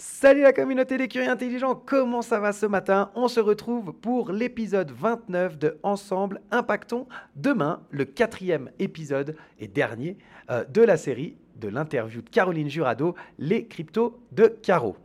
Salut 0.00 0.42
la 0.42 0.52
communauté 0.52 0.96
des 0.96 1.08
curieux 1.08 1.28
intelligents, 1.28 1.74
comment 1.74 2.22
ça 2.22 2.38
va 2.38 2.52
ce 2.52 2.66
matin? 2.66 3.10
On 3.16 3.26
se 3.26 3.40
retrouve 3.40 3.92
pour 3.92 4.30
l'épisode 4.30 4.92
29 4.92 5.58
de 5.58 5.76
Ensemble 5.82 6.40
Impactons. 6.52 7.08
Demain, 7.34 7.82
le 7.90 8.04
quatrième 8.04 8.70
épisode 8.78 9.34
et 9.58 9.66
dernier 9.66 10.16
euh, 10.50 10.64
de 10.64 10.82
la 10.82 10.96
série 10.96 11.36
de 11.58 11.68
l'interview 11.68 12.22
de 12.22 12.28
Caroline 12.28 12.68
Jurado, 12.68 13.14
les 13.38 13.66
cryptos 13.66 14.18
de 14.32 14.46
Caro. 14.62 14.96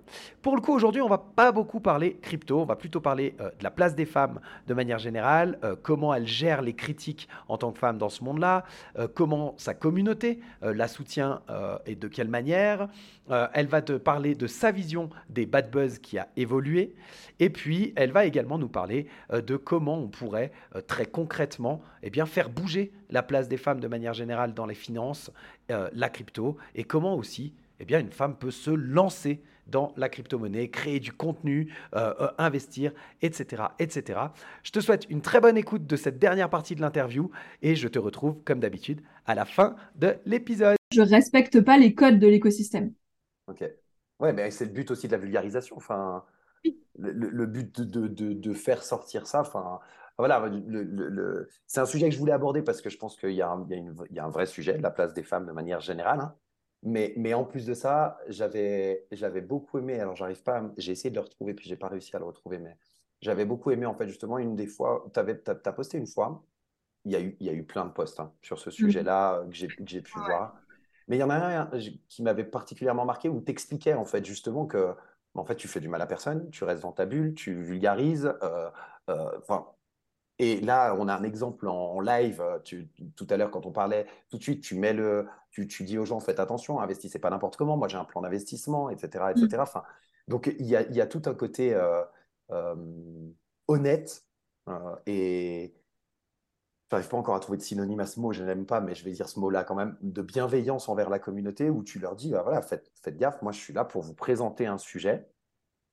Pour 0.41 0.55
le 0.55 0.61
coup, 0.61 0.73
aujourd'hui, 0.73 1.01
on 1.01 1.07
va 1.07 1.17
pas 1.17 1.51
beaucoup 1.51 1.79
parler 1.79 2.17
crypto, 2.21 2.59
on 2.59 2.65
va 2.65 2.75
plutôt 2.75 3.01
parler 3.01 3.35
euh, 3.39 3.49
de 3.57 3.63
la 3.63 3.71
place 3.71 3.95
des 3.95 4.05
femmes 4.05 4.39
de 4.67 4.73
manière 4.73 4.99
générale, 4.99 5.57
euh, 5.63 5.75
comment 5.81 6.13
elles 6.13 6.27
gèrent 6.27 6.61
les 6.61 6.73
critiques 6.73 7.27
en 7.47 7.57
tant 7.57 7.71
que 7.71 7.79
femmes 7.79 7.97
dans 7.97 8.09
ce 8.09 8.23
monde-là, 8.23 8.65
euh, 8.97 9.07
comment 9.13 9.55
sa 9.57 9.73
communauté 9.73 10.39
la 10.61 10.87
soutient 10.87 11.41
et 11.85 11.95
de 11.95 12.07
quelle 12.07 12.27
manière. 12.27 12.87
elle 13.53 13.67
va 13.67 13.81
te 13.81 13.93
parler 13.93 14.35
de 14.35 14.47
sa 14.47 14.71
vision 14.71 15.09
des 15.29 15.45
bad 15.45 15.71
buzz 15.71 15.99
qui 15.99 16.17
a 16.17 16.27
évolué. 16.35 16.95
Et 17.39 17.49
puis, 17.49 17.93
elle 17.95 18.11
va 18.11 18.25
également 18.25 18.57
nous 18.57 18.67
parler 18.67 19.07
de 19.31 19.55
comment 19.55 19.97
on 19.97 20.07
pourrait 20.07 20.51
très 20.87 21.05
concrètement 21.05 21.81
eh 22.01 22.09
bien, 22.09 22.25
faire 22.25 22.49
bouger 22.49 22.91
la 23.13 23.23
place 23.23 23.47
des 23.47 23.55
femmes 23.55 23.79
de 23.79 23.87
manière 23.87 24.13
générale 24.13 24.53
dans 24.53 24.65
les 24.65 24.75
finances, 24.75 25.31
la 25.69 26.09
crypto, 26.09 26.57
et 26.75 26.83
comment 26.83 27.15
aussi 27.15 27.53
eh 27.79 27.85
bien, 27.85 27.99
une 27.99 28.11
femme 28.11 28.37
peut 28.37 28.51
se 28.51 28.71
lancer 28.71 29.43
dans 29.67 29.93
la 29.97 30.09
crypto-monnaie, 30.09 30.69
créer 30.69 30.99
du 30.99 31.11
contenu, 31.11 31.73
euh, 31.95 32.13
euh, 32.19 32.31
investir, 32.37 32.93
etc., 33.21 33.63
etc. 33.79 34.19
Je 34.63 34.71
te 34.71 34.79
souhaite 34.79 35.05
une 35.09 35.21
très 35.21 35.39
bonne 35.39 35.57
écoute 35.57 35.85
de 35.85 35.95
cette 35.95 36.19
dernière 36.19 36.49
partie 36.49 36.75
de 36.75 36.81
l'interview 36.81 37.31
et 37.61 37.75
je 37.75 37.87
te 37.87 37.99
retrouve, 37.99 38.41
comme 38.43 38.59
d'habitude, 38.59 39.01
à 39.25 39.35
la 39.35 39.45
fin 39.45 39.75
de 39.95 40.17
l'épisode. 40.25 40.77
Je 40.93 41.01
respecte 41.01 41.61
pas 41.61 41.77
les 41.77 41.93
codes 41.93 42.19
de 42.19 42.27
l'écosystème. 42.27 42.93
Ok. 43.47 43.63
Ouais, 44.19 44.33
mais 44.33 44.51
c'est 44.51 44.65
le 44.65 44.71
but 44.71 44.91
aussi 44.91 45.07
de 45.07 45.13
la 45.13 45.17
vulgarisation. 45.17 45.75
Enfin, 45.75 46.23
le, 46.97 47.45
but 47.45 47.81
de, 47.81 48.07
de, 48.07 48.33
de, 48.33 48.53
faire 48.53 48.83
sortir 48.83 49.27
ça. 49.27 49.41
Enfin, 49.41 49.79
voilà, 50.17 50.47
le, 50.47 51.47
c'est 51.65 51.79
un 51.79 51.85
sujet 51.85 52.07
que 52.07 52.13
je 52.13 52.19
voulais 52.19 52.33
aborder 52.33 52.61
parce 52.61 52.81
que 52.81 52.89
je 52.89 52.97
pense 52.97 53.15
qu'il 53.17 53.31
y, 53.31 53.35
y, 53.35 53.37
y, 53.37 53.41
a 54.19 54.25
un 54.25 54.29
vrai 54.29 54.45
sujet, 54.45 54.77
la 54.77 54.91
place 54.91 55.13
des 55.13 55.23
femmes 55.23 55.45
de 55.45 55.51
manière 55.51 55.79
générale. 55.79 56.19
Hein. 56.19 56.35
Mais, 56.83 57.13
mais 57.15 57.33
en 57.33 57.45
plus 57.45 57.65
de 57.65 57.73
ça, 57.73 58.17
j'avais, 58.27 59.07
beaucoup 59.41 59.79
aimé, 59.79 59.99
alors 59.99 60.15
j'arrive 60.15 60.43
pas, 60.43 60.69
j'ai 60.77 60.91
essayé 60.91 61.09
de 61.09 61.15
le 61.15 61.21
retrouver, 61.21 61.53
puis 61.53 61.67
j'ai 61.67 61.77
pas 61.77 61.87
réussi 61.87 62.15
à 62.15 62.19
le 62.19 62.25
retrouver, 62.25 62.59
mais 62.59 62.77
j'avais 63.21 63.45
beaucoup 63.45 63.71
aimé, 63.71 63.85
en 63.85 63.95
fait, 63.95 64.07
justement, 64.07 64.37
une 64.37 64.55
des 64.55 64.67
fois, 64.67 65.05
tu 65.13 65.19
as, 65.19 65.71
posté 65.71 65.97
une 65.97 66.07
fois, 66.07 66.43
il 67.05 67.13
y 67.13 67.15
a 67.15 67.21
eu, 67.21 67.37
il 67.39 67.47
y 67.47 67.49
a 67.49 67.53
eu 67.53 67.63
plein 67.63 67.85
de 67.85 67.91
posts 67.91 68.19
hein, 68.19 68.33
sur 68.41 68.59
ce 68.59 68.69
mmh. 68.69 68.73
sujet-là 68.73 69.35
euh, 69.35 69.45
que 69.47 69.55
j'ai, 69.55 70.01
pu 70.01 70.19
voir. 70.19 70.55
Mais 71.07 71.15
il 71.15 71.19
y 71.19 71.23
en 71.23 71.29
a 71.29 71.35
un 71.35 71.71
qui 72.09 72.21
m'avait 72.21 72.43
particulièrement 72.43 73.05
marqué 73.05 73.29
où 73.29 73.41
tu 73.41 73.51
expliquais, 73.51 73.93
en 73.93 74.05
fait, 74.05 74.25
justement, 74.25 74.65
que 74.65 74.93
en 75.35 75.45
fait, 75.45 75.55
tu 75.55 75.67
fais 75.67 75.79
du 75.79 75.87
mal 75.87 76.01
à 76.01 76.05
personne, 76.05 76.49
tu 76.51 76.63
restes 76.63 76.83
dans 76.83 76.91
ta 76.91 77.05
bulle, 77.05 77.33
tu 77.33 77.55
vulgarises. 77.61 78.31
Euh, 78.43 78.69
euh, 79.09 79.31
enfin, 79.39 79.67
et 80.39 80.59
là, 80.61 80.95
on 80.97 81.07
a 81.07 81.15
un 81.15 81.23
exemple 81.23 81.67
en, 81.67 81.99
live. 81.99 82.41
Euh, 82.41 82.59
tout 83.15 83.27
à 83.29 83.37
l'heure, 83.37 83.51
quand 83.51 83.65
on 83.65 83.71
parlait, 83.71 84.07
tout 84.29 84.37
de 84.37 84.43
suite, 84.43 84.61
tu 84.61 84.75
mets 84.75 84.93
le, 84.93 85.27
tu, 85.51 85.65
dis 85.83 85.97
aux 85.97 86.05
gens, 86.05 86.19
faites 86.19 86.39
attention, 86.39 86.79
investissez 86.79 87.19
pas 87.19 87.29
n'importe 87.29 87.55
comment. 87.55 87.77
Moi, 87.77 87.87
j'ai 87.87 87.97
un 87.97 88.05
plan 88.05 88.21
d'investissement, 88.21 88.89
etc., 88.89 89.25
etc. 89.31 89.47
Mmh. 89.57 89.59
Enfin, 89.61 89.83
donc, 90.27 90.53
il 90.59 90.65
y 90.65 90.75
a, 90.75 91.07
tout 91.07 91.21
un 91.25 91.33
côté 91.33 91.73
euh, 91.73 92.01
euh, 92.51 92.75
honnête 93.67 94.25
et 95.05 95.75
je 96.89 96.95
n'arrive 96.95 97.09
pas 97.09 97.17
encore 97.17 97.35
à 97.35 97.39
trouver 97.39 97.57
de 97.57 97.63
synonyme 97.63 97.99
à 97.99 98.05
ce 98.05 98.19
mot, 98.19 98.31
je 98.31 98.43
n'aime 98.43 98.65
pas, 98.65 98.79
mais 98.79 98.93
je 98.93 99.03
vais 99.03 99.11
dire 99.11 99.27
ce 99.27 99.39
mot-là 99.39 99.63
quand 99.63 99.75
même, 99.75 99.97
de 100.01 100.21
bienveillance 100.21 100.89
envers 100.89 101.09
la 101.09 101.19
communauté 101.19 101.69
où 101.69 101.83
tu 101.83 101.99
leur 101.99 102.15
dis, 102.15 102.29
bah 102.29 102.43
voilà, 102.43 102.61
faites, 102.61 102.91
faites 103.01 103.17
gaffe, 103.17 103.41
moi 103.41 103.51
je 103.51 103.59
suis 103.59 103.73
là 103.73 103.83
pour 103.83 104.03
vous 104.03 104.13
présenter 104.13 104.67
un 104.67 104.77
sujet, 104.77 105.27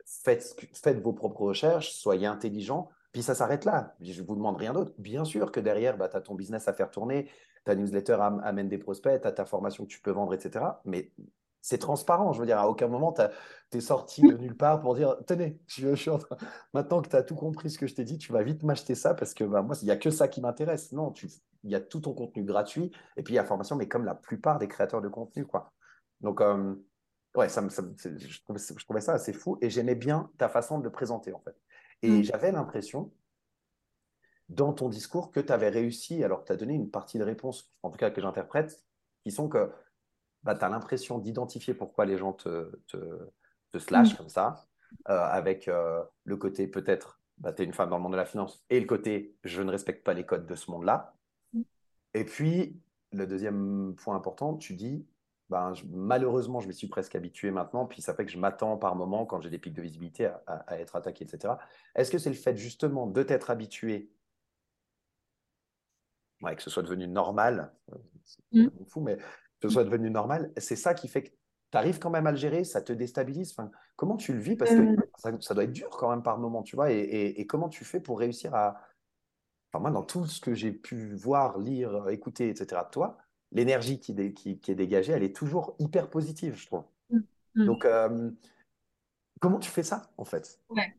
faites, 0.05 0.55
faites 0.75 1.01
vos 1.01 1.15
propres 1.15 1.41
recherches, 1.41 1.93
soyez 1.93 2.27
intelligents, 2.27 2.91
puis 3.13 3.23
ça 3.23 3.35
s'arrête 3.35 3.65
là. 3.65 3.95
Je 4.01 4.21
ne 4.21 4.27
vous 4.27 4.37
demande 4.37 4.57
rien 4.57 4.73
d'autre. 4.73 4.93
Bien 4.99 5.25
sûr 5.25 5.51
que 5.51 5.61
derrière, 5.61 5.97
bah, 5.97 6.09
tu 6.09 6.17
as 6.17 6.21
ton 6.21 6.35
business 6.35 6.69
à 6.69 6.73
faire 6.73 6.91
tourner, 6.91 7.29
ta 7.65 7.75
newsletter 7.75 8.19
amène 8.43 8.69
des 8.69 8.79
prospects, 8.79 9.21
tu 9.21 9.27
as 9.27 9.33
ta 9.33 9.45
formation 9.45 9.85
que 9.85 9.91
tu 9.91 10.01
peux 10.01 10.13
vendre, 10.13 10.33
etc. 10.35 10.65
Mais 10.85 11.13
c'est 11.61 11.79
transparent. 11.79 12.33
Je 12.33 12.41
veux 12.41 12.47
dire, 12.47 12.59
à 12.59 12.69
aucun 12.69 12.89
moment, 12.89 13.13
tu 13.13 13.79
es 13.79 13.81
sorti 13.81 14.23
de 14.23 14.37
nulle 14.37 14.57
part 14.57 14.81
pour 14.81 14.95
dire 14.95 15.17
Tenez, 15.27 15.61
je, 15.67 15.89
maintenant 16.73 17.03
que 17.03 17.09
tu 17.09 17.17
as 17.17 17.23
tout 17.23 17.35
compris 17.35 17.71
ce 17.71 17.79
que 17.79 17.87
je 17.87 17.95
t'ai 17.95 18.05
dit, 18.05 18.19
tu 18.19 18.33
vas 18.33 18.43
vite 18.43 18.63
m'acheter 18.63 18.95
ça 18.95 19.15
parce 19.15 19.35
que 19.35 19.45
bah, 19.45 19.63
moi, 19.63 19.77
il 19.83 19.87
n'y 19.87 19.91
a 19.91 19.97
que 19.97 20.11
ça 20.11 20.29
qui 20.29 20.41
m'intéresse. 20.41 20.93
Non, 20.93 21.13
il 21.65 21.71
y 21.71 21.75
a 21.75 21.81
tout 21.81 22.01
ton 22.01 22.15
contenu 22.15 22.45
gratuit 22.45 22.91
et 23.17 23.23
puis 23.23 23.35
il 23.35 23.37
y 23.37 23.41
a 23.41 23.45
formation, 23.45 23.77
mais 23.77 23.89
comme 23.89 24.05
la 24.05 24.15
plupart 24.15 24.59
des 24.59 24.69
créateurs 24.69 25.03
de 25.03 25.09
contenu. 25.09 25.47
quoi. 25.47 25.73
Donc, 26.21 26.41
euh, 26.41 26.75
ouais, 27.37 27.49
ça, 27.49 27.63
je, 27.69 28.41
trouvais, 28.43 28.59
je, 28.59 28.85
trouvais, 28.85 29.01
ça 29.01 29.15
assez 29.15 29.33
fou 29.33 29.59
et 29.61 29.69
j'aimais 29.69 29.95
bien 29.95 30.31
ta 30.39 30.49
façon 30.49 30.79
de 30.79 30.85
le 30.85 30.93
présenter, 30.93 31.33
en 31.33 31.41
fait. 31.41 31.57
Et 32.03 32.11
mm. 32.11 32.23
j'avais 32.25 32.53
l'impression, 32.53 33.13
dans 34.49 34.73
ton 34.73 34.89
discours, 34.89 35.31
que 35.31 35.41
tu 35.41 35.53
avais 35.53 35.69
réussi, 35.69 36.25
alors 36.25 36.43
que 36.43 36.47
tu 36.47 36.53
as 36.53 36.57
donné 36.57 36.75
une 36.75 36.91
partie 36.91 37.19
de 37.19 37.25
réponse, 37.25 37.73
en 37.83 37.91
tout 37.91 37.99
cas 37.99 38.11
que 38.11 38.21
j'interprète, 38.21 38.85
qui 39.23 39.31
sont 39.31 39.49
que 39.49 39.71
bah, 40.43 40.55
tu 40.55 40.65
as 40.65 40.69
l'impression 40.69 41.19
d'identifier 41.19 41.75
pourquoi 41.75 42.07
les 42.07 42.17
gens 42.17 42.33
te, 42.33 42.77
te, 42.87 43.31
te 43.71 43.79
slashent 43.79 44.15
mm. 44.15 44.17
comme 44.17 44.29
ça, 44.29 44.67
euh, 45.09 45.21
avec 45.21 45.69
euh, 45.69 46.03
le 46.25 46.37
côté 46.37 46.67
peut-être, 46.67 47.21
bah, 47.39 47.53
tu 47.53 47.63
es 47.63 47.65
une 47.65 47.75
femme 47.75 47.91
dans 47.91 47.97
le 47.97 48.03
monde 48.03 48.13
de 48.13 48.17
la 48.17 48.27
finance, 48.27 48.65
et 48.71 48.81
le 48.81 48.87
côté 48.87 49.37
je 49.45 49.63
ne 49.63 49.71
respecte 49.71 50.05
pas 50.05 50.15
les 50.15 50.27
codes 50.27 50.47
de 50.47 50.55
ce 50.55 50.71
monde-là. 50.71 51.15
Mm. 51.53 51.63
Et 52.15 52.25
puis, 52.25 52.81
le 53.13 53.27
deuxième 53.27 53.95
point 53.97 54.17
important, 54.17 54.57
tu 54.57 54.75
dis 54.75 55.07
ben, 55.51 55.75
malheureusement, 55.91 56.61
je 56.61 56.69
me 56.69 56.73
suis 56.73 56.87
presque 56.87 57.15
habitué 57.17 57.51
maintenant, 57.51 57.85
puis 57.85 58.01
ça 58.01 58.15
fait 58.15 58.25
que 58.25 58.31
je 58.31 58.39
m'attends 58.39 58.77
par 58.77 58.97
moment, 58.97 59.27
quand 59.27 59.41
j'ai 59.41 59.51
des 59.51 59.59
pics 59.59 59.75
de 59.75 59.83
visibilité, 59.83 60.31
à, 60.47 60.79
être 60.79 60.97
attaqué, 60.97 61.25
etc. 61.25 61.55
Est-ce 61.95 62.11
que 62.11 62.19
c'est 62.19 62.31
le 62.31 62.37
fait 62.37 62.57
justement 62.57 63.07
de 63.07 63.23
t'être 63.23 63.51
habitué, 63.51 64.11
que 66.43 66.63
ce 66.63 66.71
soit 66.71 66.83
devenu 66.83 67.07
normal, 67.07 67.75
c'est 68.25 68.39
mmh. 68.53 68.69
fou, 68.87 69.01
mais 69.01 69.17
que 69.17 69.69
ce 69.69 69.71
soit 69.71 69.85
devenu 69.85 70.11
normal, 70.11 70.53
c'est 70.57 70.77
ça 70.77 70.95
qui 70.95 71.09
fait 71.09 71.25
que 71.25 71.31
tu 71.31 71.79
arrives 71.79 71.99
quand 71.99 72.11
même 72.11 72.27
à 72.27 72.31
le 72.31 72.39
gérer, 72.39 72.65
ça 72.65 72.81
te 72.81 72.93
déstabilise? 72.93 73.53
Enfin, 73.53 73.71
Comment 74.01 74.17
tu 74.17 74.33
le 74.33 74.41
vis? 74.41 74.57
Parce 74.57 74.71
que 74.71 74.81
euh. 74.81 75.39
ça, 75.41 75.53
doit 75.53 75.65
être 75.65 75.73
dur 75.73 75.91
quand 75.91 76.09
même 76.09 76.23
par 76.23 76.39
moment, 76.39 76.63
tu 76.63 76.75
vois, 76.75 76.91
et, 76.91 77.47
comment 77.47 77.69
tu 77.69 77.85
fais 77.85 78.01
pour 78.01 78.19
réussir 78.19 78.55
à... 78.55 78.81
Enfin, 79.69 79.83
moi, 79.83 79.91
dans 79.91 80.03
tout 80.03 80.25
ce 80.25 80.41
que 80.41 80.55
j'ai 80.55 80.73
pu 80.73 81.15
voir, 81.17 81.59
lire, 81.59 82.09
écouter, 82.09 82.49
etc., 82.49 82.81
toi, 82.91 83.19
l'énergie 83.53 83.99
qui, 83.99 84.15
qui, 84.33 84.71
est 84.71 84.75
dégagée, 84.75 85.13
elle 85.13 85.23
est 85.23 85.35
toujours 85.35 85.75
hyper 85.79 86.09
positive, 86.09 86.55
je 86.57 86.67
trouve. 86.67 86.85
Mm, 87.11 87.19
mm. 87.57 87.65
Donc, 87.65 87.85
euh, 87.85 88.31
comment 89.41 89.59
tu 89.59 89.71
fais 89.71 89.83
ça, 89.83 90.11
en 90.17 90.25
fait? 90.25 90.61
Ouais. 90.69 90.95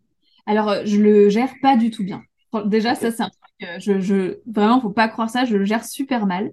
Alors, 0.46 0.70
euh, 0.70 0.82
je 0.86 0.98
le 0.98 1.30
gère 1.30 1.54
pas 1.62 1.78
du 1.78 1.92
tout 1.92 2.04
bien. 2.04 2.24
Déjà, 2.66 2.96
ça, 2.96 3.12
c'est 3.12 3.24
un 3.24 3.30
truc, 3.30 3.70
euh, 3.70 3.80
je, 3.80 4.00
je, 4.02 4.40
vraiment, 4.46 4.82
faut 4.82 4.90
pas 4.90 5.08
croire 5.08 5.30
ça, 5.30 5.46
je 5.46 5.56
le 5.56 5.64
gère 5.64 5.86
super 5.86 6.26
mal. 6.26 6.52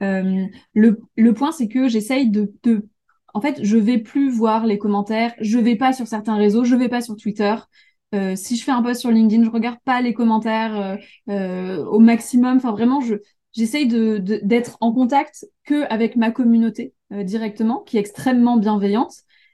le, 0.00 0.98
le, 1.16 1.34
point, 1.34 1.52
c'est 1.52 1.68
que 1.68 1.88
j'essaye 1.88 2.28
de, 2.28 2.52
de, 2.64 2.86
En 3.32 3.40
fait, 3.40 3.62
je 3.62 3.78
vais 3.78 3.98
plus 3.98 4.30
voir 4.30 4.66
les 4.66 4.76
commentaires, 4.76 5.32
je 5.40 5.58
vais 5.58 5.76
pas 5.76 5.92
sur 5.92 6.06
certains 6.06 6.36
réseaux, 6.36 6.64
je 6.64 6.74
vais 6.76 6.88
pas 6.90 7.00
sur 7.00 7.16
Twitter. 7.16 7.54
si 8.34 8.56
je 8.56 8.64
fais 8.64 8.72
un 8.72 8.82
post 8.82 9.00
sur 9.00 9.10
LinkedIn, 9.10 9.44
je 9.44 9.50
regarde 9.50 9.78
pas 9.84 10.02
les 10.02 10.12
commentaires 10.12 10.98
au 11.28 11.98
maximum. 12.00 12.58
Enfin, 12.58 12.72
vraiment, 12.72 13.00
je, 13.00 13.14
j'essaye 13.52 13.86
de, 13.86 14.18
d'être 14.18 14.78
en 14.80 14.92
contact 14.92 15.46
que 15.64 15.84
avec 15.92 16.16
ma 16.16 16.30
communauté 16.30 16.94
directement, 17.10 17.80
qui 17.80 17.98
est 17.98 18.00
extrêmement 18.00 18.56
bienveillante 18.56 19.12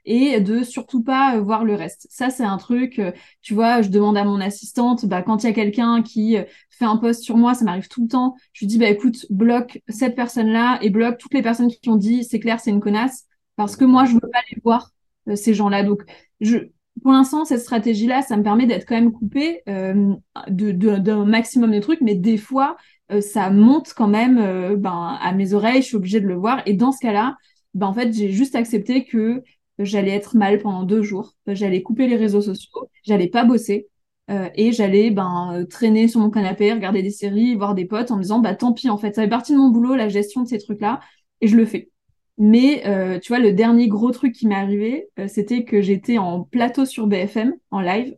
et 0.08 0.40
de 0.40 0.62
surtout 0.62 1.02
pas 1.02 1.36
euh, 1.36 1.40
voir 1.40 1.64
le 1.64 1.74
reste. 1.74 2.06
Ça, 2.10 2.30
c'est 2.30 2.44
un 2.44 2.56
truc, 2.56 2.98
euh, 2.98 3.12
tu 3.42 3.52
vois, 3.52 3.82
je 3.82 3.90
demande 3.90 4.16
à 4.16 4.24
mon 4.24 4.40
assistante, 4.40 5.04
bah, 5.04 5.22
quand 5.22 5.42
il 5.42 5.46
y 5.46 5.50
a 5.50 5.52
quelqu'un 5.52 6.02
qui 6.02 6.38
euh, 6.38 6.44
fait 6.70 6.86
un 6.86 6.96
post 6.96 7.22
sur 7.22 7.36
moi, 7.36 7.52
ça 7.52 7.66
m'arrive 7.66 7.88
tout 7.88 8.02
le 8.02 8.08
temps, 8.08 8.34
je 8.54 8.60
lui 8.60 8.68
dis, 8.68 8.78
bah 8.78 8.88
écoute, 8.88 9.26
bloque 9.28 9.82
cette 9.88 10.16
personne-là 10.16 10.78
et 10.80 10.88
bloque 10.88 11.18
toutes 11.18 11.34
les 11.34 11.42
personnes 11.42 11.68
qui 11.68 11.90
ont 11.90 11.96
dit, 11.96 12.24
c'est 12.24 12.40
clair, 12.40 12.58
c'est 12.58 12.70
une 12.70 12.80
connasse, 12.80 13.26
parce 13.56 13.76
que 13.76 13.84
moi, 13.84 14.06
je 14.06 14.14
veux 14.14 14.20
pas 14.20 14.40
les 14.50 14.58
voir, 14.64 14.90
ces 15.34 15.52
gens-là. 15.52 15.82
Donc, 15.82 16.02
je, 16.40 16.56
pour 17.02 17.12
l'instant, 17.12 17.44
cette 17.44 17.60
stratégie-là, 17.60 18.22
ça 18.22 18.38
me 18.38 18.42
permet 18.42 18.64
d'être 18.64 18.86
quand 18.88 18.94
même 18.94 19.12
coupé 19.12 19.60
euh, 19.68 20.14
d'un 20.48 21.26
maximum 21.26 21.72
de 21.72 21.80
trucs, 21.80 22.00
mais 22.00 22.14
des 22.14 22.38
fois, 22.38 22.78
ça 23.20 23.50
monte 23.50 23.94
quand 23.94 24.08
même 24.08 24.76
ben, 24.76 25.18
à 25.20 25.32
mes 25.32 25.54
oreilles, 25.54 25.82
je 25.82 25.86
suis 25.88 25.96
obligée 25.96 26.20
de 26.20 26.26
le 26.26 26.34
voir. 26.34 26.62
Et 26.66 26.74
dans 26.74 26.92
ce 26.92 27.00
cas-là, 27.00 27.36
ben, 27.74 27.86
en 27.86 27.94
fait, 27.94 28.12
j'ai 28.12 28.30
juste 28.30 28.54
accepté 28.54 29.04
que 29.04 29.42
j'allais 29.78 30.12
être 30.12 30.36
mal 30.36 30.58
pendant 30.58 30.82
deux 30.82 31.02
jours, 31.02 31.34
j'allais 31.46 31.82
couper 31.82 32.06
les 32.08 32.16
réseaux 32.16 32.42
sociaux, 32.42 32.90
j'allais 33.04 33.28
pas 33.28 33.44
bosser 33.44 33.88
euh, 34.30 34.50
et 34.54 34.72
j'allais 34.72 35.10
ben 35.10 35.52
euh, 35.54 35.64
traîner 35.64 36.08
sur 36.08 36.20
mon 36.20 36.30
canapé, 36.30 36.72
regarder 36.72 37.02
des 37.02 37.10
séries, 37.10 37.54
voir 37.54 37.74
des 37.74 37.86
potes 37.86 38.10
en 38.10 38.16
me 38.16 38.22
disant 38.22 38.40
bah 38.40 38.54
tant 38.54 38.72
pis 38.72 38.90
en 38.90 38.98
fait, 38.98 39.14
ça 39.14 39.22
fait 39.22 39.28
partie 39.28 39.52
de 39.52 39.58
mon 39.58 39.70
boulot 39.70 39.94
la 39.94 40.08
gestion 40.08 40.42
de 40.42 40.48
ces 40.48 40.58
trucs-là 40.58 41.00
et 41.40 41.48
je 41.48 41.56
le 41.56 41.64
fais. 41.64 41.90
Mais 42.36 42.86
euh, 42.86 43.18
tu 43.18 43.28
vois 43.28 43.40
le 43.40 43.52
dernier 43.52 43.88
gros 43.88 44.10
truc 44.10 44.34
qui 44.34 44.46
m'est 44.46 44.54
arrivé, 44.54 45.08
c'était 45.28 45.64
que 45.64 45.80
j'étais 45.80 46.18
en 46.18 46.42
plateau 46.42 46.84
sur 46.84 47.06
BFM 47.06 47.54
en 47.70 47.80
live. 47.80 48.16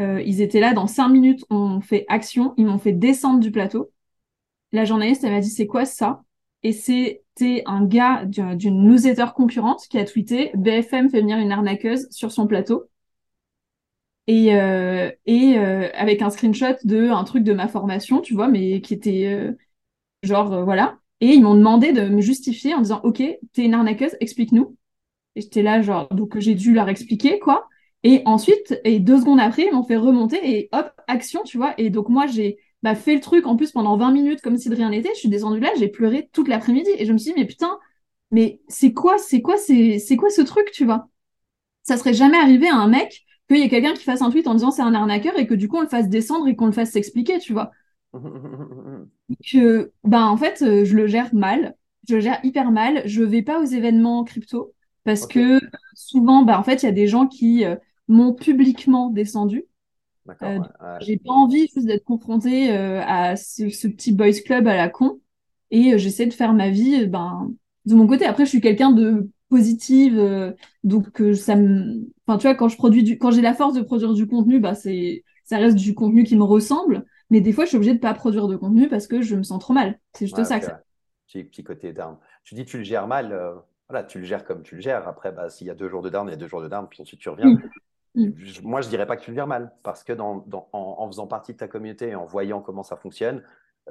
ils 0.00 0.40
étaient 0.40 0.60
là 0.60 0.74
dans 0.74 0.86
cinq 0.86 1.08
minutes, 1.08 1.44
on 1.50 1.80
fait 1.80 2.04
action, 2.08 2.54
ils 2.56 2.66
m'ont 2.66 2.78
fait 2.78 2.92
descendre 2.92 3.40
du 3.40 3.50
plateau. 3.50 3.90
La 4.72 4.84
journaliste 4.86 5.24
elle 5.24 5.32
m'a 5.32 5.40
dit 5.40 5.50
c'est 5.50 5.66
quoi 5.66 5.84
ça? 5.84 6.22
Et 6.62 6.72
c'était 6.72 7.62
un 7.66 7.84
gars 7.84 8.24
d'une 8.24 8.82
newsletter 8.82 9.26
concurrente 9.34 9.82
qui 9.88 9.98
a 9.98 10.04
tweeté 10.04 10.50
BFM 10.54 11.10
fait 11.10 11.20
venir 11.20 11.38
une 11.38 11.52
arnaqueuse 11.52 12.08
sur 12.10 12.32
son 12.32 12.46
plateau. 12.46 12.88
Et, 14.26 14.54
euh, 14.54 15.10
et 15.26 15.58
euh, 15.58 15.88
avec 15.94 16.20
un 16.20 16.28
screenshot 16.30 16.74
de 16.84 17.08
un 17.08 17.24
truc 17.24 17.44
de 17.44 17.52
ma 17.54 17.66
formation, 17.68 18.20
tu 18.20 18.34
vois, 18.34 18.48
mais 18.48 18.80
qui 18.82 18.92
était 18.94 19.26
euh, 19.32 19.52
genre 20.22 20.64
voilà. 20.64 20.98
Et 21.20 21.28
ils 21.28 21.42
m'ont 21.42 21.54
demandé 21.56 21.92
de 21.92 22.02
me 22.02 22.20
justifier 22.22 22.74
en 22.74 22.80
disant 22.82 23.00
Ok, 23.04 23.18
t'es 23.54 23.64
une 23.64 23.74
arnaqueuse, 23.74 24.16
explique-nous. 24.20 24.76
Et 25.36 25.42
j'étais 25.42 25.62
là, 25.62 25.82
genre, 25.82 26.08
donc 26.14 26.38
j'ai 26.40 26.54
dû 26.56 26.74
leur 26.74 26.88
expliquer, 26.90 27.38
quoi. 27.40 27.68
Et 28.04 28.22
ensuite, 28.26 28.80
et 28.84 29.00
deux 29.00 29.20
secondes 29.20 29.40
après, 29.40 29.64
ils 29.66 29.72
m'ont 29.74 29.84
fait 29.84 29.96
remonter 29.96 30.38
et 30.58 30.68
hop, 30.72 30.90
action, 31.08 31.42
tu 31.44 31.58
vois. 31.58 31.74
Et 31.80 31.90
donc 31.90 32.08
moi, 32.10 32.26
j'ai 32.26 32.58
bah, 32.82 32.94
fait 32.94 33.14
le 33.14 33.20
truc 33.20 33.46
en 33.46 33.56
plus 33.56 33.72
pendant 33.72 33.96
20 33.96 34.12
minutes 34.12 34.40
comme 34.40 34.56
si 34.56 34.68
de 34.68 34.74
rien 34.76 34.90
n'était. 34.90 35.10
Je 35.14 35.20
suis 35.20 35.28
descendue 35.28 35.60
là, 35.60 35.70
j'ai 35.78 35.88
pleuré 35.88 36.28
toute 36.32 36.48
l'après-midi 36.48 36.90
et 36.96 37.04
je 37.06 37.12
me 37.12 37.18
suis 37.18 37.32
dit, 37.32 37.40
mais 37.40 37.46
putain, 37.46 37.78
mais 38.30 38.60
c'est 38.68 38.92
quoi, 38.92 39.18
c'est 39.18 39.42
quoi, 39.42 39.56
c'est, 39.56 39.98
c'est 39.98 40.16
quoi 40.16 40.30
ce 40.30 40.42
truc, 40.42 40.70
tu 40.72 40.84
vois? 40.84 41.08
Ça 41.82 41.96
serait 41.96 42.14
jamais 42.14 42.38
arrivé 42.38 42.68
à 42.68 42.76
un 42.76 42.88
mec 42.88 43.24
qu'il 43.48 43.58
y 43.58 43.62
ait 43.62 43.68
quelqu'un 43.68 43.94
qui 43.94 44.04
fasse 44.04 44.22
un 44.22 44.30
tweet 44.30 44.46
en 44.46 44.54
disant 44.54 44.70
c'est 44.70 44.82
un 44.82 44.94
arnaqueur 44.94 45.38
et 45.38 45.46
que 45.46 45.54
du 45.54 45.68
coup 45.68 45.78
on 45.78 45.82
le 45.82 45.88
fasse 45.88 46.08
descendre 46.08 46.46
et 46.48 46.56
qu'on 46.56 46.66
le 46.66 46.72
fasse 46.72 46.90
s'expliquer, 46.90 47.38
tu 47.38 47.52
vois? 47.52 47.70
que, 49.50 49.92
bah 50.04 50.26
en 50.26 50.36
fait, 50.36 50.62
euh, 50.62 50.84
je 50.84 50.96
le 50.96 51.06
gère 51.06 51.34
mal, 51.34 51.74
je 52.08 52.16
le 52.16 52.20
gère 52.20 52.40
hyper 52.44 52.70
mal. 52.70 53.02
Je 53.06 53.22
vais 53.22 53.42
pas 53.42 53.60
aux 53.60 53.64
événements 53.64 54.24
crypto 54.24 54.74
parce 55.04 55.26
que 55.26 55.58
souvent, 55.94 56.42
bah 56.42 56.58
en 56.58 56.62
fait, 56.62 56.82
il 56.82 56.86
y 56.86 56.88
a 56.88 56.92
des 56.92 57.06
gens 57.06 57.26
qui 57.26 57.64
euh, 57.64 57.76
m'ont 58.08 58.34
publiquement 58.34 59.10
descendu 59.10 59.64
euh, 60.42 60.58
j'ai 61.00 61.16
pas 61.16 61.32
envie 61.32 61.68
juste 61.74 61.86
d'être 61.86 62.04
confrontée 62.04 62.72
euh, 62.72 63.00
à 63.06 63.36
ce, 63.36 63.64
petit 63.88 64.12
boys 64.12 64.32
club 64.44 64.66
à 64.66 64.76
la 64.76 64.88
con 64.88 65.20
et 65.70 65.94
euh, 65.94 65.98
j'essaie 65.98 66.26
de 66.26 66.32
faire 66.32 66.52
ma 66.52 66.70
vie 66.70 67.06
ben 67.06 67.52
de 67.86 67.94
mon 67.94 68.06
côté. 68.06 68.26
Après, 68.26 68.44
je 68.44 68.50
suis 68.50 68.60
quelqu'un 68.60 68.90
de 68.90 69.30
positive, 69.48 70.54
donc 70.84 71.22
ça 71.34 71.56
me, 71.56 72.06
enfin 72.26 72.36
tu 72.36 72.46
vois, 72.46 72.54
quand 72.54 72.68
je 72.68 72.76
produis 72.76 73.02
du, 73.02 73.16
quand 73.16 73.30
j'ai 73.30 73.40
la 73.40 73.54
force 73.54 73.72
de 73.72 73.80
produire 73.80 74.12
du 74.12 74.26
contenu, 74.26 74.60
bah 74.60 74.74
c'est, 74.74 75.24
ça 75.44 75.56
reste 75.56 75.76
du 75.76 75.94
contenu 75.94 76.24
qui 76.24 76.36
me 76.36 76.42
ressemble. 76.42 77.06
Mais 77.30 77.40
des 77.40 77.52
fois, 77.52 77.64
je 77.64 77.68
suis 77.68 77.76
obligée 77.78 77.94
de 77.94 77.98
pas 77.98 78.12
produire 78.12 78.46
de 78.46 78.56
contenu 78.56 78.88
parce 78.88 79.06
que 79.06 79.22
je 79.22 79.36
me 79.36 79.42
sens 79.42 79.58
trop 79.58 79.72
mal. 79.72 79.98
C'est 80.12 80.26
juste 80.26 80.44
ça. 80.44 80.60
Petit, 81.26 81.44
petit 81.44 81.64
côté 81.64 81.94
d'arme. 81.94 82.18
Tu 82.44 82.54
dis 82.54 82.66
tu 82.66 82.76
le 82.76 82.84
gères 82.84 83.06
mal. 83.06 83.34
voilà, 83.88 84.04
tu 84.04 84.18
le 84.18 84.24
gères 84.24 84.44
comme 84.44 84.62
tu 84.62 84.74
le 84.74 84.82
gères. 84.82 85.08
Après, 85.08 85.32
bah, 85.32 85.48
s'il 85.48 85.66
y 85.66 85.70
a 85.70 85.74
deux 85.74 85.88
jours 85.88 86.02
de 86.02 86.10
down, 86.10 86.28
il 86.28 86.30
y 86.30 86.34
a 86.34 86.36
deux 86.36 86.46
jours 86.46 86.60
de 86.60 86.68
down, 86.68 86.86
puis 86.90 87.00
ensuite 87.00 87.20
tu 87.20 87.30
reviens. 87.30 87.56
Mm. 88.18 88.32
Moi, 88.64 88.80
je 88.80 88.88
dirais 88.88 89.06
pas 89.06 89.16
que 89.16 89.22
tu 89.22 89.30
le 89.30 89.36
gères 89.36 89.46
mal, 89.46 89.72
parce 89.82 90.04
que 90.04 90.12
dans, 90.12 90.44
en, 90.72 91.06
faisant 91.08 91.26
partie 91.26 91.52
de 91.52 91.58
ta 91.58 91.68
communauté 91.68 92.08
et 92.08 92.14
en 92.14 92.24
voyant 92.24 92.60
comment 92.60 92.82
ça 92.82 92.96
fonctionne, 92.96 93.42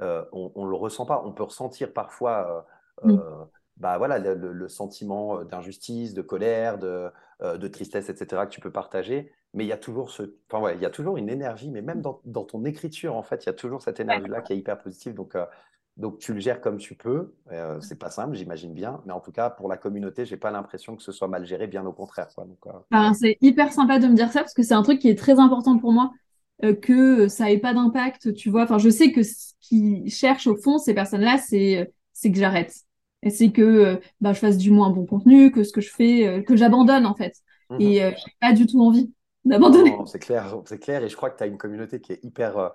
euh, 0.02 0.24
on 0.32 0.64
ne 0.64 0.70
le 0.70 0.76
ressent 0.76 1.06
pas. 1.06 1.22
On 1.24 1.32
peut 1.32 1.42
ressentir 1.42 1.92
parfois 1.92 2.66
euh, 3.04 3.08
mm. 3.08 3.18
euh, 3.18 3.44
bah, 3.78 3.98
voilà, 3.98 4.18
le, 4.18 4.68
sentiment 4.68 5.44
d'injustice, 5.44 6.14
de 6.14 6.22
colère, 6.22 6.78
de, 6.78 7.10
de, 7.40 7.68
tristesse, 7.68 8.08
etc., 8.08 8.42
que 8.44 8.50
tu 8.50 8.60
peux 8.60 8.72
partager. 8.72 9.32
Mais 9.54 9.64
il 9.64 9.68
y 9.68 9.72
a 9.72 9.78
toujours, 9.78 10.10
ce, 10.10 10.34
enfin, 10.50 10.62
ouais, 10.62 10.74
il 10.76 10.82
y 10.82 10.86
a 10.86 10.90
toujours 10.90 11.16
une 11.16 11.30
énergie, 11.30 11.70
mais 11.70 11.80
même 11.80 12.02
dans, 12.02 12.20
dans 12.24 12.44
ton 12.44 12.64
écriture, 12.64 13.16
en 13.16 13.22
fait, 13.22 13.44
il 13.44 13.46
y 13.46 13.50
a 13.50 13.54
toujours 13.54 13.80
cette 13.80 13.98
énergie-là 13.98 14.42
qui 14.42 14.52
est 14.52 14.58
hyper 14.58 14.78
positive. 14.78 15.14
Donc, 15.14 15.36
donc 15.98 16.18
tu 16.18 16.32
le 16.32 16.38
gères 16.38 16.60
comme 16.60 16.78
tu 16.78 16.94
peux. 16.94 17.34
Euh, 17.50 17.80
c'est 17.80 17.98
pas 17.98 18.10
simple, 18.10 18.34
j'imagine 18.36 18.72
bien, 18.72 19.02
mais 19.04 19.12
en 19.12 19.20
tout 19.20 19.32
cas 19.32 19.50
pour 19.50 19.68
la 19.68 19.76
communauté, 19.76 20.24
j'ai 20.24 20.36
pas 20.36 20.52
l'impression 20.52 20.94
que 20.94 21.02
ce 21.02 21.10
soit 21.10 21.26
mal 21.26 21.44
géré, 21.44 21.66
bien 21.66 21.84
au 21.84 21.92
contraire. 21.92 22.28
Quoi. 22.34 22.44
Donc, 22.44 22.58
euh, 22.66 23.12
c'est 23.18 23.36
hyper 23.40 23.72
sympa 23.72 23.98
de 23.98 24.06
me 24.06 24.14
dire 24.14 24.30
ça 24.30 24.40
parce 24.40 24.54
que 24.54 24.62
c'est 24.62 24.74
un 24.74 24.82
truc 24.82 25.00
qui 25.00 25.08
est 25.08 25.18
très 25.18 25.40
important 25.40 25.76
pour 25.76 25.92
moi, 25.92 26.12
euh, 26.64 26.72
que 26.72 27.26
ça 27.26 27.50
ait 27.50 27.58
pas 27.58 27.74
d'impact. 27.74 28.32
Tu 28.32 28.48
vois, 28.48 28.62
enfin 28.62 28.78
je 28.78 28.88
sais 28.88 29.10
que 29.10 29.24
ce 29.24 29.54
qu'ils 29.60 30.08
cherchent 30.10 30.46
au 30.46 30.56
fond 30.56 30.78
ces 30.78 30.94
personnes-là, 30.94 31.36
c'est 31.38 31.92
c'est 32.12 32.30
que 32.30 32.38
j'arrête 32.38 32.74
et 33.22 33.30
c'est 33.30 33.50
que 33.50 34.00
bah, 34.20 34.32
je 34.32 34.38
fasse 34.38 34.56
du 34.56 34.70
moins 34.70 34.90
bon 34.90 35.04
contenu, 35.04 35.50
que 35.50 35.64
ce 35.64 35.72
que 35.72 35.80
je 35.80 35.90
fais, 35.90 36.44
que 36.46 36.54
j'abandonne 36.54 37.06
en 37.06 37.16
fait. 37.16 37.34
Mmh 37.70 37.80
et 37.80 37.94
j'ai 37.96 38.32
pas 38.40 38.54
du 38.54 38.66
tout 38.66 38.80
envie 38.80 39.12
d'abandonner. 39.44 39.94
C'est 40.06 40.20
clair, 40.20 40.56
c'est 40.64 40.78
clair, 40.78 41.02
et 41.02 41.08
je 41.08 41.16
crois 41.16 41.28
que 41.28 41.36
tu 41.36 41.42
as 41.42 41.46
une 41.46 41.58
communauté 41.58 42.00
qui 42.00 42.12
est 42.12 42.24
hyper 42.24 42.72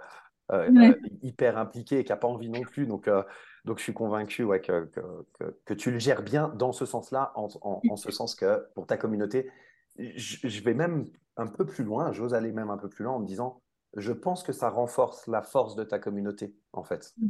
euh, 0.53 0.69
euh, 0.69 0.93
hyper 1.21 1.57
impliqué 1.57 1.99
et 1.99 2.03
qui 2.03 2.11
n'a 2.11 2.17
pas 2.17 2.27
envie 2.27 2.49
non 2.49 2.61
plus. 2.61 2.85
Donc, 2.85 3.07
euh, 3.07 3.23
donc 3.65 3.79
je 3.79 3.83
suis 3.83 3.93
convaincu 3.93 4.43
ouais, 4.43 4.61
que, 4.61 4.85
que, 4.85 5.59
que, 5.65 5.73
tu 5.73 5.91
le 5.91 5.99
gères 5.99 6.21
bien 6.21 6.49
dans 6.49 6.71
ce 6.71 6.85
sens-là, 6.85 7.31
en, 7.35 7.47
en, 7.61 7.95
ce 7.95 8.11
sens 8.11 8.35
que 8.35 8.67
pour 8.75 8.85
ta 8.85 8.97
communauté, 8.97 9.49
je, 9.97 10.63
vais 10.63 10.73
même 10.73 11.07
un 11.37 11.47
peu 11.47 11.65
plus 11.65 11.83
loin, 11.83 12.11
j'ose 12.11 12.33
aller 12.33 12.51
même 12.51 12.69
un 12.69 12.77
peu 12.77 12.89
plus 12.89 13.03
loin 13.03 13.15
en 13.15 13.19
me 13.19 13.25
disant, 13.25 13.61
je 13.95 14.11
pense 14.11 14.43
que 14.43 14.53
ça 14.53 14.69
renforce 14.69 15.27
la 15.27 15.41
force 15.41 15.75
de 15.75 15.83
ta 15.83 15.97
communauté, 15.97 16.55
en 16.71 16.83
fait. 16.83 17.13
Mm. 17.17 17.27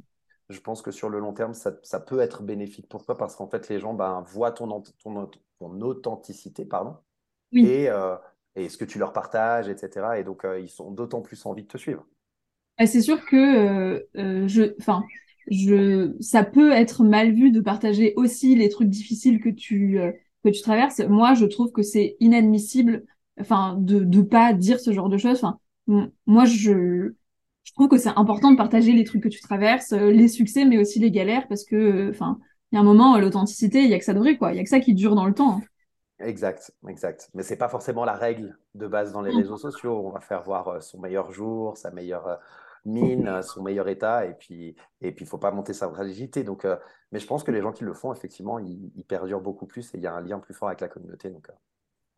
Je 0.50 0.60
pense 0.60 0.81
que 0.81 0.92
sur 0.92 1.10
le 1.10 1.20
long 1.20 1.34
terme, 1.34 1.53
ça, 1.53 1.74
ça 1.84 2.00
peut 2.00 2.20
être 2.20 2.44
bénéfique. 2.44 2.89
Pourquoi? 2.89 3.18
Parce 3.18 3.36
qu'en 3.36 3.48
fait, 3.48 3.70
les 3.70 3.80
gens 3.80 3.94
ben, 3.94 4.22
voient 4.27 4.51
ton, 4.51 4.82
ton, 5.03 5.30
ton, 5.60 5.82
authenticité, 5.82 6.65
pardon, 6.65 6.98
et, 7.53 7.88
et 8.56 8.70
ce 8.70 8.77
que 8.77 8.86
tu 8.86 9.00
leur 9.00 9.13
partages, 9.13 9.70
etc. 9.70 10.18
Et 10.18 10.24
donc, 10.24 10.46
ils 10.60 10.70
sont 10.70 10.92
d'autant 10.92 11.22
plus 11.22 11.46
envie 11.46 11.63
de 11.63 11.68
te 11.70 11.77
suivre. 11.77 12.06
Bah, 12.80 12.88
c'est 12.88 13.01
sûr 13.01 13.24
que 13.25 13.36
euh, 13.36 14.00
euh, 14.18 14.48
je, 14.48 14.74
enfin, 14.80 15.03
je, 15.48 16.15
ça 16.20 16.44
peut 16.44 16.72
être 16.72 17.03
mal 17.03 17.34
vu 17.34 17.51
de 17.51 17.62
partager 17.62 18.13
aussi 18.15 18.56
les 18.56 18.70
trucs 18.70 18.89
difficiles 18.89 19.39
que 19.39 19.50
tu 19.50 20.00
euh, 20.00 20.12
que 20.44 20.50
tu 20.50 20.62
traverses. 20.62 21.00
Moi, 21.00 21.34
je 21.36 21.46
trouve 21.46 21.72
que 21.72 21.84
c'est 21.84 22.18
inadmissible, 22.20 23.06
enfin, 23.39 23.75
de 23.80 24.00
de 24.03 24.22
pas 24.22 24.53
dire 24.53 24.80
ce 24.80 24.92
genre 24.92 25.10
de 25.10 25.18
choses. 25.18 25.38
Enfin, 25.44 25.60
moi, 26.25 26.46
je 26.46 27.13
je 27.63 27.72
trouve 27.74 27.88
que 27.88 27.98
c'est 27.98 28.10
important 28.18 28.51
de 28.51 28.58
partager 28.58 28.92
les 28.92 29.03
trucs 29.06 29.24
que 29.24 29.30
tu 29.30 29.39
traverses, 29.42 29.94
les 29.94 30.27
succès, 30.27 30.65
mais 30.65 30.77
aussi 30.77 31.00
les 31.00 31.12
galères, 31.12 31.48
parce 31.48 31.63
que, 31.63 32.10
enfin, 32.10 32.38
il 32.72 32.75
y 32.75 32.77
a 32.77 32.82
un 32.82 32.84
moment, 32.84 33.18
l'authenticité, 33.18 33.84
il 33.84 33.89
y 33.89 33.94
a 33.94 34.00
que 34.00 34.03
ça 34.06 34.13
de 34.13 34.20
vrai, 34.20 34.38
quoi. 34.38 34.51
Il 34.53 34.58
y 34.58 34.60
a 34.60 34.63
que 34.63 34.70
ça 34.70 34.82
qui 34.82 34.94
dure 34.94 35.15
dans 35.15 35.25
le 35.25 35.34
temps. 35.34 35.62
Exact, 36.20 36.72
exact. 36.88 37.29
Mais 37.34 37.43
c'est 37.43 37.58
pas 37.58 37.70
forcément 37.70 38.05
la 38.05 38.13
règle 38.13 38.58
de 38.75 38.88
base 38.88 39.12
dans 39.12 39.22
les 39.22 39.36
réseaux 39.36 39.58
sociaux. 39.58 40.01
On 40.05 40.12
va 40.12 40.20
faire 40.20 40.43
voir 40.43 40.82
son 40.82 41.00
meilleur 41.00 41.32
jour, 41.32 41.77
sa 41.77 41.91
meilleure 41.91 42.39
mine, 42.86 43.41
son 43.43 43.63
meilleur 43.63 43.88
état, 43.88 44.25
et 44.25 44.34
puis 44.34 44.75
et 45.01 45.12
puis 45.12 45.25
faut 45.25 45.38
pas 45.38 45.51
monter 45.51 45.74
sa 45.74 45.89
fragilité. 45.89 46.43
Donc, 46.43 46.65
euh, 46.65 46.75
mais 47.12 47.20
je 47.20 47.27
pense 47.27 47.43
que 47.43 47.51
les 47.51 47.62
gens 47.62 47.72
qui 47.72 47.84
le 47.84 47.93
font, 47.93 48.13
effectivement, 48.13 48.60
ils, 48.60 49.05
perdurent 49.08 49.41
beaucoup 49.41 49.65
plus 49.65 49.93
et 49.93 49.98
il 49.98 50.03
y 50.03 50.08
a 50.08 50.13
un 50.13 50.22
lien 50.22 50.39
plus 50.39 50.53
fort 50.53 50.70
avec 50.70 50.82
la 50.82 50.88
communauté. 50.88 51.29
Donc, 51.29 51.50
euh, 51.50 51.53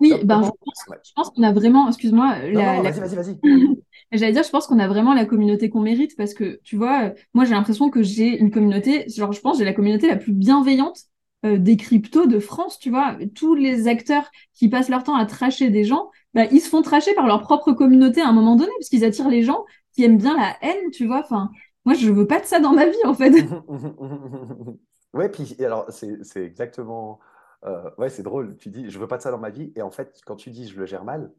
oui, 0.02 0.14
ben, 0.26 0.42
je 0.44 1.12
pense, 1.16 1.30
qu'on 1.30 1.44
a 1.44 1.54
vraiment, 1.54 1.88
excuse-moi, 1.88 2.40
vas-y, 2.54 3.00
vas-y, 3.00 3.16
vas-y. 3.16 3.40
J'allais 4.12 4.34
dire, 4.34 4.44
je 4.44 4.50
pense 4.50 4.68
qu'on 4.68 4.80
a 4.80 4.88
vraiment 4.88 5.14
la 5.14 5.26
communauté 5.26 5.70
qu'on 5.70 5.80
mérite 5.80 6.18
parce 6.18 6.34
que, 6.34 6.60
tu 6.64 6.76
vois, 6.76 7.14
moi 7.34 7.46
j'ai 7.46 7.54
l'impression 7.54 7.90
que 7.90 8.04
j'ai 8.04 8.38
une 8.38 8.52
communauté, 8.52 9.08
genre 9.10 9.32
je 9.32 9.40
pense 9.40 9.58
j'ai 9.58 9.64
la 9.64 9.74
communauté 9.74 10.08
la 10.08 10.18
plus 10.18 10.34
bienveillante 10.34 11.06
euh, 11.46 11.58
des 11.58 11.78
cryptos 11.78 12.26
de 12.26 12.40
France, 12.40 12.80
tu 12.80 12.90
vois. 12.90 13.18
Tous 13.36 13.54
les 13.54 13.88
acteurs 13.88 14.32
qui 14.54 14.68
passent 14.68 14.90
leur 14.90 15.04
temps 15.04 15.16
à 15.16 15.26
tracher 15.26 15.70
des 15.70 15.84
gens, 15.84 16.10
bah, 16.34 16.46
ils 16.46 16.60
se 16.60 16.70
font 16.70 16.82
tracher 16.82 17.14
par 17.14 17.28
leur 17.28 17.42
propre 17.42 17.72
communauté 17.72 18.22
à 18.22 18.28
un 18.28 18.34
moment 18.34 18.56
donné, 18.56 18.72
parce 18.80 18.90
qu'ils 18.90 19.06
attirent 19.06 19.30
les 19.30 19.44
gens 19.44 19.64
qui 19.94 20.04
aiment 20.04 20.18
bien 20.18 20.36
la 20.36 20.56
haine, 20.62 20.90
tu 20.92 21.06
vois. 21.06 21.20
Enfin, 21.20 21.52
moi, 21.86 21.94
je 21.94 22.10
veux 22.10 22.26
pas 22.26 22.40
de 22.40 22.46
ça 22.46 22.60
dans 22.60 22.74
ma 22.74 22.88
vie, 22.88 23.06
en 23.06 23.14
fait. 23.14 23.32
ouais, 25.14 25.30
puis 25.30 25.56
alors, 25.64 25.86
c'est 25.90 26.44
exactement. 26.44 27.20
Euh, 27.66 27.90
ouais, 27.98 28.10
c'est 28.10 28.24
drôle. 28.24 28.58
Tu 28.58 28.70
dis, 28.70 28.90
je 28.90 28.98
veux 28.98 29.08
pas 29.08 29.18
de 29.18 29.22
ça 29.22 29.32
dans 29.32 29.38
ma 29.38 29.52
vie. 29.52 29.72
Et 29.76 29.82
en 29.82 29.92
fait, 29.92 30.20
quand 30.26 30.36
tu 30.36 30.50
dis, 30.50 30.68
je 30.68 30.80
le 30.80 30.86
gère 30.86 31.04
mal, 31.04 31.32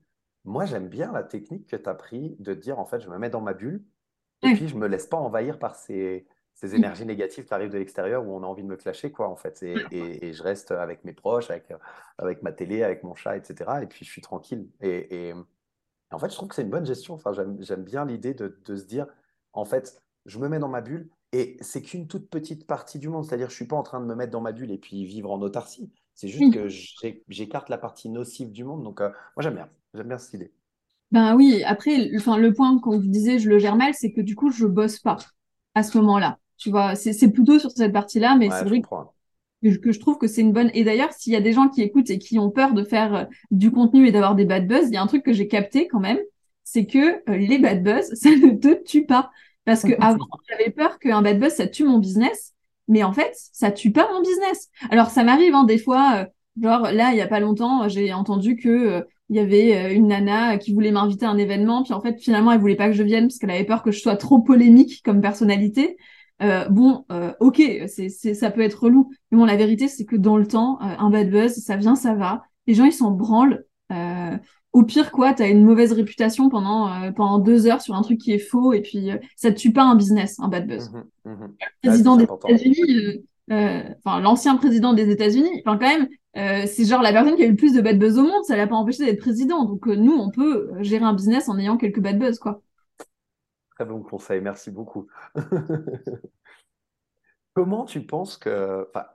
moi, 0.45 0.67
j'aime 0.67 0.89
bien 0.89 1.11
la 1.13 1.25
technique 1.25 1.67
que 1.67 1.77
tu 1.77 1.89
as 1.89 1.95
pris 1.95 2.37
de 2.39 2.55
dire, 2.55 2.79
en 2.79 2.87
fait, 2.87 3.01
je 3.01 3.09
me 3.09 3.19
mets 3.19 3.31
dans 3.31 3.41
ma 3.41 3.55
bulle 3.55 3.83
et 4.43 4.55
puis 4.55 4.69
je 4.69 4.77
me 4.77 4.87
laisse 4.87 5.07
pas 5.07 5.17
envahir 5.17 5.59
par 5.59 5.75
ces, 5.75 6.27
ces 6.57 6.75
énergies 6.75 7.05
négatives 7.05 7.45
qui 7.45 7.53
arrivent 7.53 7.71
de 7.71 7.77
l'extérieur 7.77 8.27
où 8.27 8.35
on 8.35 8.43
a 8.43 8.47
envie 8.47 8.63
de 8.63 8.69
me 8.69 8.77
clasher, 8.77 9.13
quoi, 9.13 9.29
en 9.29 9.37
fait. 9.37 9.63
Et, 9.63 10.33
je 10.33 10.43
reste 10.43 10.71
avec 10.71 11.05
mes 11.05 11.13
proches, 11.13 11.51
avec, 11.51 11.71
avec 12.17 12.43
ma 12.43 12.51
télé, 12.51 12.83
avec 12.83 13.03
mon 13.05 13.15
chat, 13.15 13.37
etc. 13.37 13.71
Et 13.83 13.87
puis 13.87 14.07
je 14.07 14.11
suis 14.11 14.23
tranquille. 14.23 14.67
Et, 14.81 15.35
en 16.11 16.19
fait, 16.19 16.31
je 16.31 16.35
trouve 16.35 16.49
que 16.49 16.55
c'est 16.55 16.63
une 16.63 16.71
bonne 16.71 16.87
gestion. 16.87 17.13
Enfin, 17.13 17.33
j'aime 17.35 17.85
bien 17.85 18.07
l'idée 18.07 18.33
de, 18.33 18.59
de, 18.65 18.77
se 18.77 18.85
dire, 18.85 19.07
en 19.53 19.67
fait, 19.67 20.03
je 20.25 20.39
me 20.39 20.49
mets 20.49 20.59
dans 20.59 20.69
ma 20.69 20.81
bulle 20.81 21.11
et 21.33 21.59
c'est 21.61 21.83
qu'une 21.83 22.07
toute 22.07 22.31
petite 22.31 22.67
partie 22.67 22.99
du 22.99 23.11
monde. 23.11 23.27
C'est-à-dire, 23.27 23.49
je 23.49 23.53
ne 23.53 23.57
suis 23.57 23.67
pas 23.67 23.77
en 23.77 23.83
train 23.83 24.01
de 24.01 24.07
me 24.07 24.15
mettre 24.15 24.33
dans 24.33 24.41
ma 24.41 24.53
bulle 24.53 24.71
et 24.71 24.79
puis 24.79 25.05
vivre 25.05 25.31
en 25.31 25.41
autarcie. 25.43 25.93
C'est 26.15 26.29
juste 26.29 26.55
que 26.55 26.69
j'écarte 27.29 27.69
la 27.69 27.77
partie 27.77 28.09
nocive 28.09 28.51
du 28.51 28.65
monde. 28.65 28.83
Donc, 28.83 29.03
euh, 29.03 29.11
moi, 29.37 29.43
j'aime 29.43 29.57
bien. 29.57 29.69
J'aime 29.93 30.09
bien 30.09 30.17
cette 30.17 30.33
idée. 30.33 30.53
Ben 31.11 31.37
oui, 31.37 31.63
après, 31.65 32.11
enfin, 32.17 32.39
le 32.39 32.55
point 32.55 32.79
qu'on 32.81 32.99
vous 32.99 33.07
disait, 33.07 33.39
je 33.39 33.51
le 33.51 33.59
gère 33.59 33.77
mal, 33.77 33.93
c'est 33.93 34.13
que 34.13 34.23
du 34.23 34.35
coup, 34.35 34.51
je 34.51 34.65
bosse 34.65 34.99
pas 34.99 35.19
à 35.75 35.83
ce 35.83 35.99
moment-là. 35.99 36.39
Tu 36.59 36.71
vois, 36.71 36.95
c'est 36.95 37.31
plutôt 37.31 37.59
sur 37.59 37.71
cette 37.71 37.93
partie-là, 37.93 38.37
mais 38.37 38.49
c'est 38.51 38.65
vrai 38.65 38.81
que, 38.81 39.93
je 39.93 40.01
trouve 40.01 40.19
que 40.19 40.27
c'est 40.27 40.41
une 40.41 40.53
bonne. 40.53 40.71
Et 40.75 40.85
d'ailleurs, 40.85 41.13
s'il 41.13 41.33
y 41.33 41.37
a 41.37 41.41
des 41.41 41.53
gens 41.53 41.69
qui 41.69 41.83
écoutent 41.83 42.11
et 42.11 42.19
qui 42.19 42.39
ont 42.39 42.51
peur 42.51 42.73
de 42.73 42.85
faire 42.85 43.15
euh, 43.15 43.25
du 43.51 43.71
contenu 43.71 44.07
et 44.07 44.13
d'avoir 44.13 44.35
des 44.35 44.45
bad 44.45 44.67
buzz, 44.67 44.89
il 44.89 44.95
y 44.95 44.97
a 44.97 45.03
un 45.03 45.07
truc 45.07 45.23
que 45.23 45.33
j'ai 45.33 45.49
capté 45.49 45.87
quand 45.87 46.01
même, 46.01 46.19
c'est 46.65 46.87
que 46.87 47.23
euh, 47.31 47.37
les 47.37 47.59
bad 47.59 47.83
buzz, 47.83 48.11
ça 48.15 48.31
ne 48.31 48.57
te 48.57 48.83
tue 48.85 49.05
pas. 49.05 49.31
Parce 49.65 49.83
que 49.83 49.95
avant, 50.01 50.27
j'avais 50.49 50.71
peur 50.71 50.99
qu'un 50.99 51.23
bad 51.23 51.41
buzz, 51.41 51.53
ça 51.53 51.67
tue 51.67 51.85
mon 51.85 51.99
business. 51.99 52.55
Mais 52.89 53.03
en 53.03 53.13
fait, 53.13 53.33
ça 53.35 53.73
tue 53.73 53.91
pas 53.91 54.09
mon 54.13 54.21
business. 54.21 54.71
Alors, 54.91 55.11
ça 55.11 55.25
m'arrive, 55.25 55.55
hein, 55.55 55.65
des 55.65 55.79
fois, 55.79 56.19
euh, 56.19 56.25
genre, 56.63 56.83
là, 56.93 57.11
il 57.13 57.17
y 57.17 57.21
a 57.21 57.27
pas 57.27 57.41
longtemps, 57.41 57.89
j'ai 57.89 58.13
entendu 58.13 58.57
que 58.57 59.05
il 59.29 59.35
y 59.35 59.41
avait 59.41 59.93
une 59.93 60.07
nana 60.07 60.57
qui 60.57 60.73
voulait 60.73 60.93
m'inviter 60.93 61.27
à 61.27 61.31
un 61.31 61.37
événement, 61.37 61.83
puis 61.83 61.93
en 61.93 62.01
fait, 62.01 62.21
finalement, 62.21 62.53
elle 62.53 62.61
voulait 62.61 62.77
pas 62.77 62.87
que 62.87 62.95
je 62.95 63.03
vienne 63.03 63.27
parce 63.27 63.39
qu'elle 63.39 63.51
avait 63.51 63.65
peur 63.65 63.83
que 63.83 63.91
je 63.91 63.99
sois 63.99 64.17
trop 64.17 64.39
polémique 64.39 65.03
comme 65.05 65.21
personnalité. 65.21 65.97
Euh, 66.43 66.69
bon, 66.69 67.05
euh, 67.11 67.33
ok, 67.41 67.63
c'est, 67.87 68.09
ça 68.09 68.51
peut 68.51 68.61
être 68.61 68.85
relou, 68.85 69.11
mais 69.31 69.39
bon, 69.39 69.45
la 69.45 69.57
vérité, 69.57 69.89
c'est 69.89 70.05
que 70.05 70.17
dans 70.17 70.37
le 70.37 70.47
temps, 70.47 70.79
euh, 70.83 70.95
un 70.99 71.11
bad 71.11 71.31
buzz, 71.31 71.55
ça 71.55 71.77
vient, 71.77 71.95
ça 71.95 72.15
va. 72.15 72.43
Les 72.67 72.75
gens, 72.75 72.85
ils 72.85 72.93
s'en 72.93 73.11
branlent. 73.11 73.65
au 74.73 74.83
pire, 74.83 75.11
quoi, 75.11 75.33
t'as 75.33 75.49
une 75.49 75.65
mauvaise 75.65 75.93
réputation 75.93 76.51
pendant, 76.51 76.91
pendant 77.13 77.39
deux 77.39 77.67
heures 77.67 77.81
sur 77.81 77.95
un 77.95 78.03
truc 78.03 78.19
qui 78.19 78.33
est 78.33 78.39
faux, 78.39 78.75
et 78.75 78.83
puis 78.83 79.11
ça 79.35 79.53
tue 79.53 79.73
pas 79.73 79.85
un 79.85 79.95
business, 79.95 80.39
un 80.39 80.49
bad 80.49 80.67
buzz. 80.67 80.91
Mmh 80.91 81.31
mmh 81.31 81.47
président 81.83 82.17
des 82.17 82.25
États-Unis, 82.25 83.25
enfin 83.49 84.21
l'ancien 84.21 84.57
président 84.57 84.93
des 84.93 85.09
États-Unis, 85.11 85.63
enfin 85.65 85.79
quand 85.79 85.89
même, 85.89 86.67
c'est 86.67 86.85
genre 86.85 87.01
la 87.01 87.13
personne 87.13 87.37
qui 87.37 87.43
a 87.43 87.47
eu 87.47 87.51
le 87.51 87.57
plus 87.57 87.73
de 87.73 87.81
bad 87.81 87.99
buzz 87.99 88.19
au 88.19 88.23
monde, 88.23 88.45
ça 88.45 88.57
l'a 88.57 88.67
pas 88.67 88.77
empêché 88.77 89.07
d'être 89.07 89.21
président. 89.21 89.65
Donc 89.65 89.87
nous, 89.87 90.13
on 90.13 90.31
peut 90.31 90.71
gérer 90.81 91.05
un 91.05 91.15
business 91.15 91.49
en 91.49 91.59
ayant 91.59 91.79
quelques 91.79 92.01
bad 92.01 92.19
buzz, 92.19 92.39
quoi. 92.39 92.61
Très 93.77 93.85
bon 93.85 94.03
conseil, 94.03 94.41
merci 94.41 94.71
beaucoup. 94.71 95.07
comment 97.53 97.85
tu 97.85 98.07
penses 98.07 98.39
que, 98.39 98.89
enfin, 98.89 99.07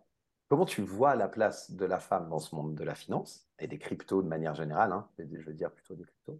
comment 0.50 0.66
tu 0.66 0.84
vois 0.84 1.16
la 1.16 1.28
place 1.28 1.72
de 1.72 1.86
la 1.86 2.00
femme 2.00 2.30
dans 2.30 2.38
ce 2.38 2.54
monde 2.54 2.76
de 2.76 2.84
la 2.84 2.94
finance 2.94 3.48
et 3.58 3.68
des 3.68 3.80
cryptos 3.80 4.22
de 4.22 4.28
manière 4.28 4.54
générale, 4.54 4.92
hein, 4.92 5.10
je 5.18 5.42
veux 5.42 5.54
dire 5.54 5.72
plutôt 5.72 5.96
des 5.96 6.04
cryptos, 6.04 6.40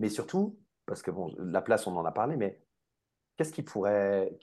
mais 0.00 0.10
surtout, 0.10 0.58
parce 0.84 1.00
que 1.00 1.10
bon, 1.10 1.34
la 1.38 1.62
place, 1.62 1.86
on 1.86 1.96
en 1.96 2.04
a 2.04 2.12
parlé, 2.12 2.36
mais 2.36 2.62
qu'est-ce 3.36 3.52
qui 3.52 3.62
pourrait, 3.62 4.38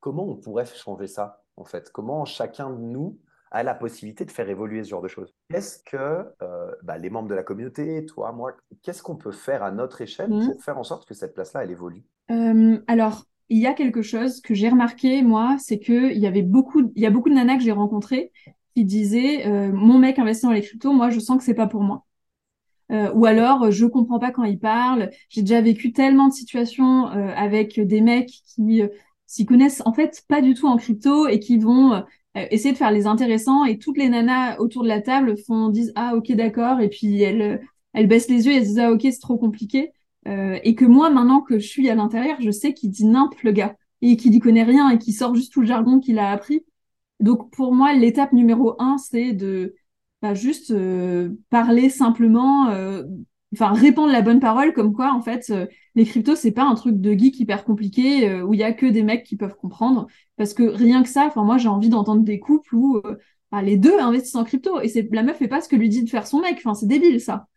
comment 0.00 0.24
on 0.26 0.36
pourrait 0.36 0.64
changer 0.64 1.08
ça 1.08 1.44
en 1.56 1.64
fait? 1.66 1.90
Comment 1.92 2.24
chacun 2.24 2.70
de 2.70 2.78
nous 2.78 3.20
a 3.50 3.62
la 3.62 3.74
possibilité 3.74 4.24
de 4.24 4.30
faire 4.30 4.48
évoluer 4.48 4.82
ce 4.82 4.90
genre 4.90 5.02
de 5.02 5.08
choses? 5.08 5.34
Qu'est-ce 5.50 5.82
que 5.84 6.24
euh, 6.42 6.74
bah, 6.82 6.96
les 6.96 7.10
membres 7.10 7.28
de 7.28 7.34
la 7.34 7.42
communauté, 7.42 8.06
toi, 8.06 8.32
moi, 8.32 8.56
qu'est-ce 8.82 9.02
qu'on 9.02 9.16
peut 9.16 9.32
faire 9.32 9.62
à 9.62 9.70
notre 9.70 10.00
échelle 10.00 10.30
mmh. 10.30 10.46
pour 10.46 10.62
faire 10.62 10.78
en 10.78 10.84
sorte 10.84 11.06
que 11.06 11.14
cette 11.14 11.34
place-là, 11.34 11.64
elle 11.64 11.70
évolue? 11.70 12.04
Euh, 12.30 12.78
Alors, 12.86 13.26
il 13.48 13.58
y 13.58 13.66
a 13.66 13.74
quelque 13.74 14.02
chose 14.02 14.40
que 14.40 14.54
j'ai 14.54 14.68
remarqué, 14.68 15.22
moi, 15.22 15.56
c'est 15.58 15.78
qu'il 15.78 16.18
y 16.18 16.26
avait 16.26 16.42
beaucoup, 16.42 16.92
il 16.94 17.02
y 17.02 17.06
a 17.06 17.10
beaucoup 17.10 17.28
de 17.28 17.34
nanas 17.34 17.56
que 17.56 17.62
j'ai 17.62 17.72
rencontrées 17.72 18.32
qui 18.74 18.84
disaient 18.84 19.46
euh, 19.46 19.72
Mon 19.72 19.98
mec 19.98 20.18
investit 20.18 20.46
dans 20.46 20.52
les 20.52 20.62
cryptos, 20.62 20.92
moi, 20.92 21.10
je 21.10 21.20
sens 21.20 21.38
que 21.38 21.44
c'est 21.44 21.54
pas 21.54 21.66
pour 21.66 21.82
moi. 21.82 22.04
ou 23.14 23.26
alors, 23.26 23.70
je 23.70 23.86
comprends 23.86 24.18
pas 24.18 24.32
quand 24.32 24.44
il 24.44 24.58
parle. 24.58 25.10
J'ai 25.28 25.42
déjà 25.42 25.60
vécu 25.60 25.92
tellement 25.92 26.28
de 26.28 26.32
situations 26.32 27.06
avec 27.06 27.80
des 27.80 28.00
mecs 28.00 28.32
qui 28.46 28.82
s'y 29.26 29.46
connaissent 29.46 29.82
en 29.84 29.92
fait 29.92 30.24
pas 30.28 30.42
du 30.42 30.54
tout 30.54 30.66
en 30.66 30.76
crypto 30.76 31.28
et 31.28 31.38
qui 31.38 31.58
vont 31.58 32.02
euh, 32.36 32.46
essayer 32.52 32.72
de 32.72 32.78
faire 32.78 32.92
les 32.92 33.06
intéressants 33.06 33.64
et 33.64 33.78
toutes 33.78 33.98
les 33.98 34.08
nanas 34.08 34.56
autour 34.58 34.84
de 34.84 34.88
la 34.88 35.00
table 35.00 35.36
font 35.36 35.68
disent 35.68 35.92
ah 35.96 36.14
ok 36.14 36.30
d'accord 36.32 36.80
et 36.80 36.88
puis 36.88 37.20
elles 37.22 37.60
elles 37.92 38.06
baissent 38.06 38.28
les 38.28 38.46
yeux 38.46 38.52
et 38.52 38.56
elles 38.56 38.64
disent 38.64 38.78
ah 38.78 38.92
ok 38.92 39.00
c'est 39.02 39.18
trop 39.18 39.36
compliqué 39.36 39.92
euh, 40.28 40.58
et 40.64 40.74
que 40.74 40.84
moi 40.84 41.10
maintenant 41.10 41.40
que 41.40 41.58
je 41.58 41.66
suis 41.66 41.88
à 41.88 41.94
l'intérieur 41.94 42.36
je 42.40 42.50
sais 42.50 42.74
qu'il 42.74 42.90
dit 42.90 43.06
nimp 43.06 43.34
le 43.42 43.52
gars 43.52 43.76
et 44.02 44.16
qu'il 44.16 44.32
n'y 44.32 44.40
connaît 44.40 44.62
rien 44.64 44.90
et 44.90 44.98
qu'il 44.98 45.14
sort 45.14 45.34
juste 45.34 45.52
tout 45.52 45.60
le 45.60 45.66
jargon 45.66 46.00
qu'il 46.00 46.18
a 46.18 46.30
appris. 46.30 46.64
Donc 47.20 47.50
pour 47.52 47.74
moi 47.74 47.92
l'étape 47.94 48.32
numéro 48.32 48.76
un 48.80 48.98
c'est 48.98 49.32
de 49.32 49.74
bah, 50.22 50.34
juste 50.34 50.70
euh, 50.70 51.30
parler 51.50 51.90
simplement 51.90 52.68
euh, 52.70 53.04
enfin 53.54 53.72
répandre 53.72 54.12
la 54.12 54.22
bonne 54.22 54.40
parole 54.40 54.72
comme 54.72 54.92
quoi 54.92 55.12
en 55.12 55.22
fait 55.22 55.50
euh, 55.50 55.66
les 55.94 56.04
cryptos 56.04 56.36
c'est 56.36 56.52
pas 56.52 56.64
un 56.64 56.74
truc 56.74 57.00
de 57.00 57.12
geek 57.12 57.38
hyper 57.40 57.64
compliqué 57.64 58.28
euh, 58.28 58.42
où 58.42 58.54
il 58.54 58.60
y 58.60 58.62
a 58.62 58.72
que 58.72 58.86
des 58.86 59.02
mecs 59.02 59.24
qui 59.24 59.36
peuvent 59.36 59.56
comprendre. 59.56 60.06
Parce 60.36 60.54
que 60.54 60.62
rien 60.62 61.02
que 61.02 61.08
ça 61.08 61.26
enfin 61.26 61.44
moi 61.44 61.58
j'ai 61.58 61.68
envie 61.68 61.88
d'entendre 61.88 62.22
des 62.22 62.38
couples 62.40 62.74
où 62.74 62.98
euh, 62.98 63.16
bah, 63.50 63.62
les 63.62 63.76
deux 63.76 63.98
investissent 63.98 64.36
en 64.36 64.44
crypto 64.44 64.80
et 64.80 64.88
c'est 64.88 65.08
la 65.12 65.22
meuf 65.22 65.38
fait 65.38 65.48
pas 65.48 65.60
ce 65.60 65.68
que 65.68 65.76
lui 65.76 65.88
dit 65.88 66.04
de 66.04 66.10
faire 66.10 66.26
son 66.26 66.40
mec. 66.40 66.56
Enfin 66.58 66.74
c'est 66.74 66.86
débile 66.86 67.20
ça. 67.20 67.48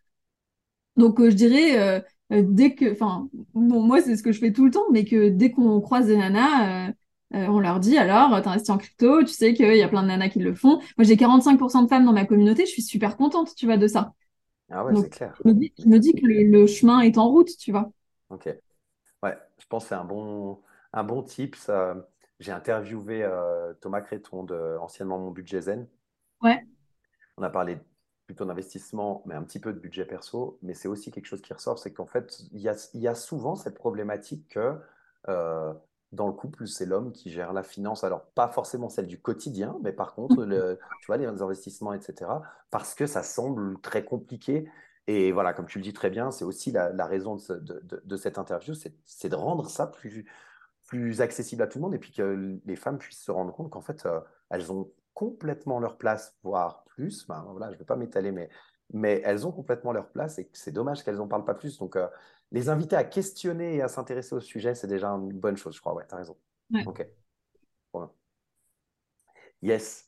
Donc 0.97 1.19
je 1.21 1.33
dirais 1.33 2.03
dès 2.41 2.73
que 2.75 2.91
enfin 2.91 3.29
bon 3.53 3.81
moi 3.81 4.01
c'est 4.01 4.15
ce 4.15 4.23
que 4.23 4.31
je 4.31 4.39
fais 4.39 4.51
tout 4.51 4.65
le 4.65 4.71
temps 4.71 4.85
mais 4.91 5.05
que 5.05 5.29
dès 5.29 5.51
qu'on 5.51 5.81
croise 5.81 6.07
des 6.07 6.17
nanas 6.17 6.91
on 7.33 7.59
leur 7.59 7.79
dit 7.79 7.97
alors, 7.97 8.39
t'investis 8.41 8.69
en 8.69 8.77
crypto, 8.77 9.23
tu 9.23 9.33
sais 9.33 9.53
qu'il 9.53 9.75
y 9.75 9.81
a 9.81 9.87
plein 9.87 10.03
de 10.03 10.07
nanas 10.07 10.29
qui 10.29 10.39
le 10.39 10.53
font. 10.53 10.77
Moi, 10.97 11.03
j'ai 11.03 11.15
45% 11.15 11.83
de 11.83 11.87
femmes 11.87 12.05
dans 12.05 12.13
ma 12.13 12.25
communauté, 12.25 12.65
je 12.65 12.71
suis 12.71 12.83
super 12.83 13.17
contente, 13.17 13.55
tu 13.55 13.65
vois, 13.65 13.77
de 13.77 13.87
ça. 13.87 14.13
Ah 14.69 14.85
ouais, 14.85 14.93
c'est 14.95 15.09
clair. 15.09 15.35
Je 15.43 15.49
me, 15.49 15.97
dis, 15.97 16.13
que 16.13 16.25
le, 16.25 16.67
chemin 16.67 17.01
est 17.01 17.17
en 17.17 17.29
route, 17.29 17.49
tu 17.57 17.71
vois. 17.71 17.91
Ok. 18.29 18.49
Ouais, 19.23 19.37
je 19.57 19.65
pense 19.67 19.83
que 19.83 19.89
c'est 19.89 19.95
un 19.95 20.03
bon, 20.05 20.59
un 20.93 21.03
bon 21.03 21.23
tip. 21.23 21.55
J'ai 22.39 22.51
interviewé 22.51 23.23
euh, 23.23 23.73
Thomas 23.81 24.01
Créton, 24.01 24.43
de, 24.43 24.77
anciennement 24.79 25.19
Mon 25.19 25.31
Budget 25.31 25.61
Zen. 25.61 25.87
Ouais. 26.41 26.65
On 27.37 27.43
a 27.43 27.49
parlé 27.49 27.77
plutôt 28.25 28.45
d'investissement, 28.45 29.23
mais 29.25 29.35
un 29.35 29.43
petit 29.43 29.59
peu 29.59 29.73
de 29.73 29.79
budget 29.79 30.05
perso. 30.05 30.57
Mais 30.61 30.73
c'est 30.73 30.87
aussi 30.87 31.11
quelque 31.11 31.25
chose 31.25 31.41
qui 31.41 31.53
ressort, 31.53 31.79
c'est 31.79 31.93
qu'en 31.93 32.05
fait, 32.05 32.39
il 32.51 32.61
y 32.61 32.69
a, 32.69 32.75
y 32.93 33.07
a, 33.07 33.15
souvent 33.15 33.55
cette 33.55 33.75
problématique 33.75 34.47
que 34.49 34.77
euh, 35.29 35.73
dans 36.11 36.27
le 36.27 36.33
couple, 36.33 36.67
c'est 36.67 36.85
l'homme 36.85 37.11
qui 37.11 37.31
gère 37.31 37.53
la 37.53 37.63
finance. 37.63 38.03
Alors, 38.03 38.23
pas 38.35 38.47
forcément 38.47 38.89
celle 38.89 39.07
du 39.07 39.19
quotidien, 39.19 39.77
mais 39.81 39.91
par 39.91 40.13
contre, 40.13 40.43
le, 40.45 40.79
tu 41.01 41.07
vois, 41.07 41.17
les 41.17 41.25
investissements, 41.25 41.93
etc. 41.93 42.31
Parce 42.69 42.95
que 42.95 43.07
ça 43.07 43.23
semble 43.23 43.79
très 43.81 44.05
compliqué. 44.05 44.69
Et 45.07 45.31
voilà, 45.31 45.53
comme 45.53 45.65
tu 45.65 45.79
le 45.79 45.83
dis 45.83 45.93
très 45.93 46.09
bien, 46.09 46.31
c'est 46.31 46.45
aussi 46.45 46.71
la, 46.71 47.05
raison 47.05 47.35
de, 47.35 48.15
cette 48.15 48.37
interview, 48.37 48.73
c'est 48.73 49.29
de 49.29 49.35
rendre 49.35 49.69
ça 49.69 49.87
plus, 49.87 50.25
plus 50.87 51.19
accessible 51.19 51.61
à 51.63 51.67
tout 51.67 51.79
le 51.79 51.83
monde 51.83 51.95
et 51.95 51.99
puis 51.99 52.13
que 52.13 52.59
les 52.63 52.75
femmes 52.77 52.97
puissent 52.97 53.23
se 53.23 53.31
rendre 53.31 53.53
compte 53.53 53.69
qu'en 53.69 53.81
fait, 53.81 54.05
euh, 54.05 54.21
elles 54.49 54.71
ont 54.71 54.89
complètement 55.13 55.79
leur 55.79 55.97
place, 55.97 56.35
voire 56.43 56.83
plus. 56.85 57.25
voilà, 57.27 57.67
je 57.67 57.73
ne 57.73 57.79
vais 57.79 57.85
pas 57.85 57.95
m'étaler, 57.95 58.31
mais, 58.31 58.49
mais 58.93 59.21
elles 59.25 59.47
ont 59.47 59.51
complètement 59.51 59.91
leur 59.91 60.09
place 60.11 60.39
et 60.39 60.49
c'est 60.53 60.71
dommage 60.71 61.03
qu'elles 61.03 61.17
n'en 61.17 61.27
parlent 61.27 61.45
pas 61.45 61.55
plus. 61.55 61.77
Donc, 61.77 61.95
euh, 61.95 62.07
les 62.51 62.69
inviter 62.69 62.95
à 62.95 63.03
questionner 63.03 63.75
et 63.75 63.81
à 63.81 63.87
s'intéresser 63.87 64.35
au 64.35 64.39
sujet, 64.39 64.75
c'est 64.75 64.87
déjà 64.87 65.09
une 65.09 65.33
bonne 65.33 65.57
chose, 65.57 65.75
je 65.75 65.81
crois. 65.81 65.93
Ouais, 65.93 66.05
tu 66.07 66.13
as 66.13 66.17
raison. 66.17 66.37
Ok. 66.85 67.07
Yes. 69.63 70.05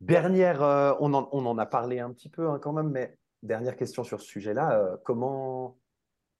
Dernière, 0.00 0.62
euh, 0.62 0.94
on, 1.00 1.12
en, 1.12 1.58
a 1.58 1.66
parlé 1.66 2.00
un 2.00 2.10
petit 2.10 2.30
peu 2.30 2.48
hein, 2.48 2.58
quand 2.58 2.72
même, 2.72 2.90
mais 2.90 3.18
dernière 3.42 3.76
question 3.76 4.02
sur 4.02 4.20
ce 4.20 4.26
sujet-là. 4.26 4.78
Euh, 4.78 4.96
comment, 5.04 5.78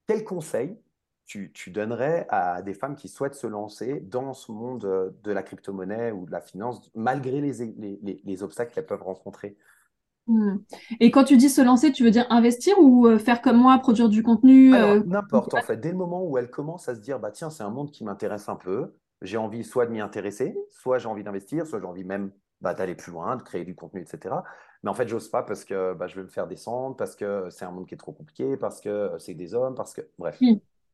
quel 0.07 0.23
conseil 0.23 0.79
tu, 1.27 1.51
donnerais 1.71 2.25
à 2.29 2.61
des 2.61 2.73
femmes 2.73 2.95
qui 2.95 3.09
souhaitent 3.09 3.35
se 3.35 3.47
lancer 3.47 3.99
dans 3.99 4.33
ce 4.33 4.51
monde 4.51 4.85
euh, 4.85 5.11
de 5.23 5.31
la 5.31 5.43
crypto-monnaie 5.43 6.11
ou 6.11 6.25
de 6.25 6.31
la 6.31 6.41
finance, 6.41 6.89
malgré 6.95 7.41
les 7.41 8.43
obstacles 8.43 8.73
qu'elles 8.73 8.85
peuvent 8.85 9.03
rencontrer? 9.03 9.57
Hmm. 10.27 10.57
Et 10.99 11.09
quand 11.09 11.23
tu 11.23 11.37
dis 11.37 11.49
se 11.49 11.61
lancer, 11.61 11.91
tu 11.93 12.03
veux 12.03 12.11
dire 12.11 12.27
investir 12.29 12.77
ou 12.79 13.07
euh, 13.07 13.17
faire 13.17 13.41
comme 13.41 13.57
moi, 13.57 13.77
produire 13.79 14.09
du 14.09 14.23
contenu 14.23 14.75
euh, 14.75 15.01
N'importe, 15.05 15.53
en 15.53 15.61
fait. 15.61 15.77
Dès 15.77 15.91
le 15.91 15.97
moment 15.97 16.23
où 16.23 16.37
elle 16.37 16.49
commence 16.49 16.89
à 16.89 16.95
se 16.95 16.99
dire, 16.99 17.19
bah 17.19 17.31
tiens, 17.31 17.49
c'est 17.49 17.63
un 17.63 17.69
monde 17.69 17.91
qui 17.91 18.03
m'intéresse 18.03 18.49
un 18.49 18.57
peu, 18.57 18.93
j'ai 19.21 19.37
envie 19.37 19.63
soit 19.63 19.85
de 19.85 19.91
m'y 19.91 20.01
intéresser, 20.01 20.57
soit 20.69 20.99
j'ai 20.99 21.07
envie 21.07 21.23
d'investir, 21.23 21.65
soit 21.65 21.79
j'ai 21.79 21.85
envie 21.85 22.03
même 22.03 22.31
bah, 22.59 22.73
d'aller 22.73 22.95
plus 22.95 23.13
loin, 23.13 23.37
de 23.37 23.41
créer 23.41 23.63
du 23.63 23.73
contenu, 23.73 24.01
etc. 24.01 24.35
Mais 24.83 24.89
en 24.89 24.93
fait, 24.93 25.07
j'ose 25.07 25.29
pas 25.29 25.43
parce 25.43 25.63
que 25.63 25.93
bah, 25.93 26.07
je 26.07 26.15
vais 26.15 26.23
me 26.23 26.29
faire 26.29 26.47
descendre, 26.47 26.97
parce 26.97 27.15
que 27.15 27.49
c'est 27.49 27.63
un 27.63 27.71
monde 27.71 27.87
qui 27.87 27.93
est 27.93 27.97
trop 27.97 28.11
compliqué, 28.11 28.57
parce 28.57 28.81
que 28.81 29.11
c'est 29.19 29.33
des 29.33 29.53
hommes, 29.53 29.75
parce 29.75 29.93
que... 29.93 30.01
Bref. 30.19 30.37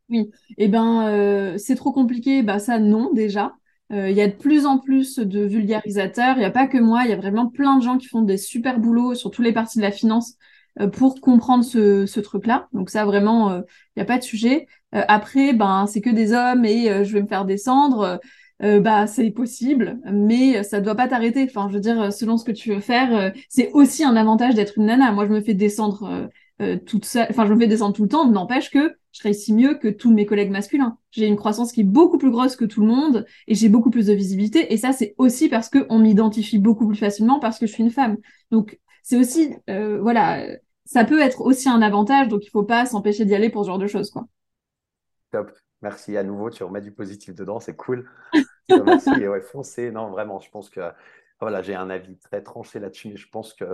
Oui. 0.10 0.32
Eh 0.58 0.68
ben, 0.68 1.08
euh, 1.08 1.58
c'est 1.58 1.76
trop 1.76 1.92
compliqué, 1.92 2.44
bah 2.44 2.60
ça, 2.60 2.80
non, 2.80 3.12
déjà. 3.14 3.54
Euh, 3.92 4.10
il 4.10 4.16
y 4.16 4.22
a 4.22 4.28
de 4.28 4.34
plus 4.34 4.66
en 4.66 4.78
plus 4.78 5.18
de 5.20 5.42
vulgarisateurs. 5.46 6.36
Il 6.36 6.40
n'y 6.40 6.46
a 6.46 6.52
pas 6.52 6.68
que 6.68 6.78
moi, 6.78 7.04
il 7.06 7.10
y 7.10 7.14
a 7.14 7.18
vraiment 7.18 7.48
plein 7.48 7.78
de 7.78 7.84
gens 7.84 7.98
qui 7.98 8.08
font 8.08 8.22
des 8.22 8.38
super 8.38 8.80
boulots 8.80 9.16
sur 9.16 9.32
toutes 9.32 9.46
les 9.46 9.54
parties 9.54 9.78
de 9.78 9.84
la 9.84 9.92
finance 9.92 10.36
euh, 10.80 10.88
pour 10.88 11.20
comprendre 11.22 11.64
ce, 11.64 12.20
truc-là. 12.20 12.68
Donc 12.74 12.90
ça, 12.90 13.06
vraiment, 13.06 13.56
il 13.58 13.64
n'y 13.98 14.02
a 14.02 14.06
pas 14.06 14.18
de 14.18 14.24
sujet. 14.24 14.68
Après, 14.92 15.54
ben, 15.54 15.88
c'est 15.88 16.02
que 16.02 16.10
des 16.10 16.34
hommes 16.34 16.66
et 16.66 17.04
je 17.04 17.14
vais 17.14 17.22
me 17.22 17.28
faire 17.28 17.46
descendre. 17.46 18.20
bah 18.60 19.08
c'est 19.08 19.32
possible, 19.32 20.00
mais 20.06 20.64
ça 20.64 20.82
doit 20.82 20.96
pas 20.96 21.08
t'arrêter. 21.08 21.46
Enfin, 21.50 21.68
je 21.70 21.74
veux 21.76 21.80
dire, 21.80 22.14
selon 22.14 22.38
ce 22.38 22.46
que 22.46 22.52
tu 22.52 22.74
veux 22.74 22.80
faire, 22.80 23.34
c'est 23.50 23.72
aussi 23.74 24.04
un 24.04 24.16
avantage 24.16 24.54
d'être 24.56 24.78
une 24.78 24.86
nana. 24.86 25.12
Moi, 25.12 25.26
je 25.28 25.32
me 25.34 25.42
fais 25.42 25.54
descendre 25.56 26.30
euh, 26.64 26.78
toute 26.78 27.06
seule, 27.06 27.28
enfin, 27.30 27.46
je 27.46 27.54
me 27.54 27.60
fais 27.60 27.68
descendre 27.68 27.96
tout 27.96 28.04
le 28.04 28.10
temps, 28.10 28.30
n'empêche 28.30 28.72
que 28.72 28.96
je 29.12 29.22
réussis 29.22 29.54
mieux 29.54 29.76
que 29.76 29.88
tous 29.88 30.12
mes 30.12 30.26
collègues 30.26 30.52
masculins. 30.52 30.98
J'ai 31.12 31.28
une 31.28 31.36
croissance 31.36 31.72
qui 31.72 31.82
est 31.82 31.86
beaucoup 31.86 32.18
plus 32.18 32.32
grosse 32.32 32.56
que 32.56 32.66
tout 32.66 32.82
le 32.82 32.88
monde 32.88 33.26
et 33.48 33.56
j'ai 33.56 33.70
beaucoup 33.70 33.92
plus 33.92 34.08
de 34.08 34.14
visibilité. 34.14 34.74
Et 34.74 34.78
ça, 34.78 34.92
c'est 34.92 35.14
aussi 35.18 35.50
parce 35.50 35.70
que 35.70 35.86
on 35.90 36.00
m'identifie 36.00 36.58
beaucoup 36.58 36.88
plus 36.88 36.98
facilement 36.98 37.40
parce 37.40 37.60
que 37.60 37.68
je 37.68 37.74
suis 37.74 37.84
une 37.84 37.92
femme. 37.92 38.18
Donc, 38.50 38.80
c'est 39.04 39.18
aussi, 39.18 39.54
voilà, 39.68 40.48
ça 40.86 41.06
peut 41.06 41.20
être 41.20 41.42
aussi 41.42 41.70
un 41.70 41.84
avantage. 41.84 42.28
Donc, 42.30 42.44
il 42.44 42.50
faut 42.50 42.64
pas 42.64 42.88
s'empêcher 42.88 43.26
d'y 43.26 43.36
aller 43.36 43.52
pour 43.52 43.64
ce 43.64 43.68
genre 43.68 43.78
de 43.78 43.88
choses, 43.88 44.10
quoi. 44.10 44.26
Top. 45.30 45.52
Merci 45.84 46.16
à 46.16 46.24
nouveau, 46.24 46.50
tu 46.50 46.64
remets 46.64 46.80
du 46.80 46.94
positif 46.94 47.36
dedans, 47.36 47.60
c'est 47.60 47.76
cool. 47.76 48.10
Merci 48.70 49.10
et 49.22 49.28
ouais, 49.28 49.42
foncez. 49.42 49.92
Non, 49.92 50.10
vraiment, 50.10 50.40
je 50.40 50.50
pense 50.50 50.70
que 50.70 50.80
voilà, 51.42 51.62
j'ai 51.62 51.76
un 51.76 51.90
avis 51.90 52.18
très 52.18 52.42
tranché 52.42 52.80
là-dessus, 52.80 53.10
mais 53.10 53.18
je 53.18 53.28
pense 53.28 53.54
que 53.54 53.66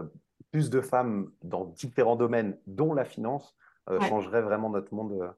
plus 0.51 0.70
de 0.70 0.82
femmes 0.82 1.32
dans 1.44 1.65
différents 1.65 2.15
domaines, 2.15 2.58
dont 2.68 2.94
la 2.94 3.06
finance, 3.06 3.56
euh, 3.89 4.00
changerait 4.01 4.41
vraiment 4.41 4.70
notre 4.70 4.94
monde 4.94 5.34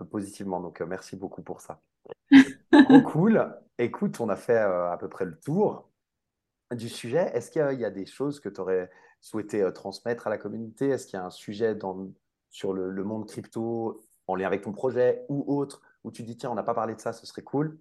euh, 0.00 0.04
positivement. 0.04 0.60
Donc, 0.60 0.80
euh, 0.80 0.86
merci 0.86 1.16
beaucoup 1.16 1.42
pour 1.42 1.60
ça. 1.60 1.80
cool. 3.06 3.54
Écoute, 3.78 4.20
on 4.20 4.28
a 4.28 4.36
fait 4.36 4.58
à 4.58 4.96
peu 4.98 5.08
près 5.08 5.24
le 5.24 5.38
tour 5.38 5.88
du 6.72 6.88
sujet. 6.88 7.30
Est-ce 7.34 7.50
qu'il 7.50 7.80
y, 7.80 7.84
a 7.84 7.90
des 7.90 8.06
choses 8.06 8.40
que 8.40 8.48
tu 8.48 8.60
aurais 8.60 8.90
souhaité 9.20 9.68
transmettre 9.72 10.26
à 10.26 10.30
la 10.30 10.38
communauté? 10.38 10.88
Est-ce 10.88 11.06
qu'il 11.06 11.18
y 11.18 11.22
a 11.22 11.24
un 11.24 11.30
sujet 11.30 11.74
dans, 11.74 12.08
sur 12.50 12.72
le, 12.72 12.90
le 12.90 13.04
monde 13.04 13.26
crypto 13.28 14.04
en 14.26 14.34
lien 14.34 14.46
avec 14.46 14.62
ton 14.62 14.72
projet 14.72 15.24
ou 15.28 15.44
autre 15.46 15.82
où 16.04 16.10
tu 16.10 16.22
dis, 16.22 16.36
tiens, 16.36 16.50
on 16.50 16.54
n'a 16.54 16.62
pas 16.62 16.74
parlé 16.74 16.94
de 16.94 17.00
ça, 17.00 17.12
ce 17.12 17.26
serait 17.26 17.42
cool? 17.42 17.78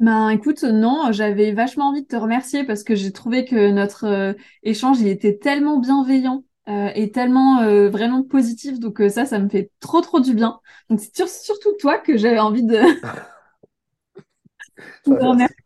Ben 0.00 0.30
écoute, 0.30 0.62
non, 0.62 1.12
j'avais 1.12 1.52
vachement 1.52 1.90
envie 1.90 2.02
de 2.02 2.06
te 2.06 2.16
remercier 2.16 2.64
parce 2.64 2.84
que 2.84 2.94
j'ai 2.94 3.12
trouvé 3.12 3.44
que 3.44 3.70
notre 3.70 4.06
euh, 4.06 4.32
échange, 4.62 4.98
il 5.00 5.08
était 5.08 5.36
tellement 5.36 5.78
bienveillant 5.78 6.42
euh, 6.68 6.88
et 6.94 7.12
tellement 7.12 7.60
euh, 7.60 7.90
vraiment 7.90 8.22
positif. 8.22 8.80
Donc 8.80 9.02
ça, 9.10 9.26
ça 9.26 9.38
me 9.38 9.50
fait 9.50 9.70
trop 9.78 10.00
trop 10.00 10.20
du 10.20 10.34
bien. 10.34 10.58
Donc 10.88 11.00
c'est 11.00 11.28
surtout 11.28 11.74
toi 11.78 11.98
que 11.98 12.16
j'avais 12.16 12.38
envie 12.38 12.64
de, 12.64 12.76
te 15.04 15.10
remercier. 15.10 15.56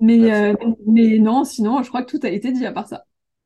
Mais, 0.00 0.54
mais 0.86 1.18
non, 1.18 1.44
sinon, 1.44 1.82
je 1.84 1.88
crois 1.88 2.02
que 2.02 2.16
tout 2.16 2.26
a 2.26 2.28
été 2.28 2.50
dit 2.50 2.66
à 2.66 2.72
part 2.72 2.88
ça. 2.88 3.04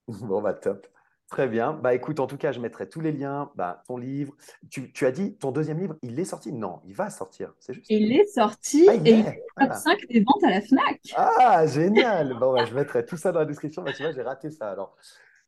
Bon, 0.08 0.40
bah 0.40 0.54
top. 0.54 0.86
Très 1.28 1.48
bien. 1.48 1.72
Bah 1.72 1.92
écoute, 1.92 2.20
en 2.20 2.28
tout 2.28 2.36
cas, 2.36 2.52
je 2.52 2.60
mettrai 2.60 2.88
tous 2.88 3.00
les 3.00 3.10
liens. 3.10 3.50
Bah, 3.56 3.82
ton 3.88 3.96
livre. 3.96 4.32
Tu, 4.70 5.06
as 5.06 5.10
dit 5.10 5.36
ton 5.36 5.50
deuxième 5.50 5.78
livre, 5.78 5.96
il 6.02 6.18
est 6.20 6.24
sorti? 6.24 6.52
Non, 6.52 6.80
il 6.86 6.94
va 6.94 7.10
sortir. 7.10 7.52
C'est 7.58 7.74
juste. 7.74 7.86
Il 7.90 8.12
est 8.12 8.26
sorti 8.26 8.86
ah, 8.88 8.94
et 8.94 8.98
il 8.98 9.26
est 9.26 9.42
top 9.58 9.72
5 9.72 9.98
des 10.08 10.20
ventes 10.20 10.44
à 10.44 10.50
la 10.50 10.60
Fnac. 10.60 11.00
Ah, 11.16 11.66
génial. 11.66 12.36
Bon, 12.38 12.54
bah, 12.54 12.64
je 12.64 12.74
mettrai 12.74 13.04
tout 13.04 13.16
ça 13.16 13.32
dans 13.32 13.40
la 13.40 13.44
description. 13.44 13.82
Bah, 13.82 13.92
tu 13.92 14.02
vois, 14.04 14.12
j'ai 14.12 14.22
raté 14.22 14.50
ça 14.50 14.70
alors. 14.70 14.96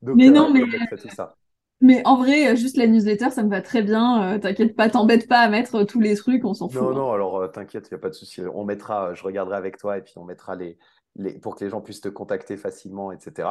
mais 0.03 0.31
non, 0.31 0.49
euh, 0.49 0.67
mais. 0.67 0.97
Tout 0.97 1.09
ça. 1.11 1.37
Mais 1.81 2.03
en 2.05 2.17
vrai, 2.17 2.57
juste 2.57 2.77
la 2.77 2.89
newsletter, 2.89 3.31
ça 3.31 3.45
me 3.45 3.51
va 3.51 3.63
très 3.63 3.83
bien. 3.83 4.35
Euh, 4.35 4.39
t'inquiète 4.39 4.75
pas, 4.75 4.91
t'embête 4.91 5.29
pas 5.29 5.39
à 5.39 5.49
mettre 5.49 5.85
tous 5.85 6.01
les 6.01 6.17
trucs, 6.17 6.45
on 6.45 6.55
s'en 6.55 6.69
fout. 6.69 6.83
Non, 6.83 6.91
hein. 6.91 6.95
non, 6.95 7.13
alors 7.13 7.37
euh, 7.37 7.47
t'inquiète, 7.47 7.87
il 7.89 7.95
n'y 7.95 7.99
a 7.99 8.01
pas 8.01 8.09
de 8.09 8.15
souci. 8.15 8.43
On 8.53 8.65
mettra, 8.65 9.15
je 9.15 9.23
regarderai 9.23 9.57
avec 9.57 9.79
toi 9.79 9.97
et 9.97 10.03
puis 10.03 10.15
on 10.17 10.25
mettra 10.25 10.57
les, 10.57 10.77
les, 11.15 11.39
pour 11.39 11.55
que 11.55 11.65
les 11.65 11.71
gens 11.71 11.81
puissent 11.81 12.01
te 12.01 12.09
contacter 12.09 12.57
facilement, 12.57 13.13
etc. 13.13 13.49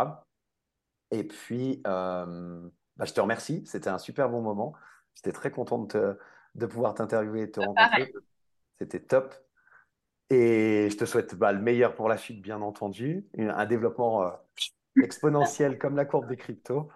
Et 1.12 1.24
puis, 1.24 1.82
euh, 1.88 2.70
bah, 2.98 3.06
je 3.06 3.14
te 3.14 3.22
remercie. 3.22 3.64
C'était 3.66 3.90
un 3.90 3.98
super 3.98 4.30
bon 4.30 4.42
moment. 4.42 4.74
J'étais 5.16 5.32
très 5.32 5.52
content 5.52 5.80
de, 5.80 6.18
de 6.56 6.66
pouvoir 6.66 6.94
t'interviewer 6.94 7.44
et 7.44 7.52
te 7.52 7.60
rencontrer. 7.60 8.14
C'était 8.80 9.00
top. 9.00 9.34
Et 10.30 10.90
je 10.92 10.98
te 10.98 11.06
souhaite 11.06 11.36
bah, 11.36 11.54
le 11.54 11.62
meilleur 11.62 11.96
pour 11.96 12.10
la 12.10 12.18
suite, 12.18 12.42
bien 12.42 12.62
entendu. 12.62 13.26
Un 13.38 13.66
développement 13.66 14.24
euh, 14.24 14.30
exponentiel 15.02 15.78
comme 15.78 15.96
la 15.96 16.06
courbe 16.06 16.28
des 16.28 16.38
cryptos. 16.38 16.90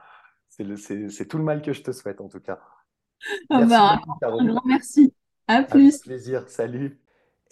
C'est 0.50 1.28
tout 1.28 1.38
le 1.38 1.43
mal 1.43 1.62
que 1.62 1.74
je 1.74 1.82
te 1.82 1.91
souhaite, 1.91 2.19
en 2.19 2.28
tout 2.28 2.41
cas. 2.41 2.60
Ah 3.50 3.65
bah, 3.65 4.00
merci 4.65 5.13
À 5.47 5.63
plus. 5.63 5.89
Avec 5.89 6.02
plaisir. 6.02 6.50
Salut. 6.50 7.00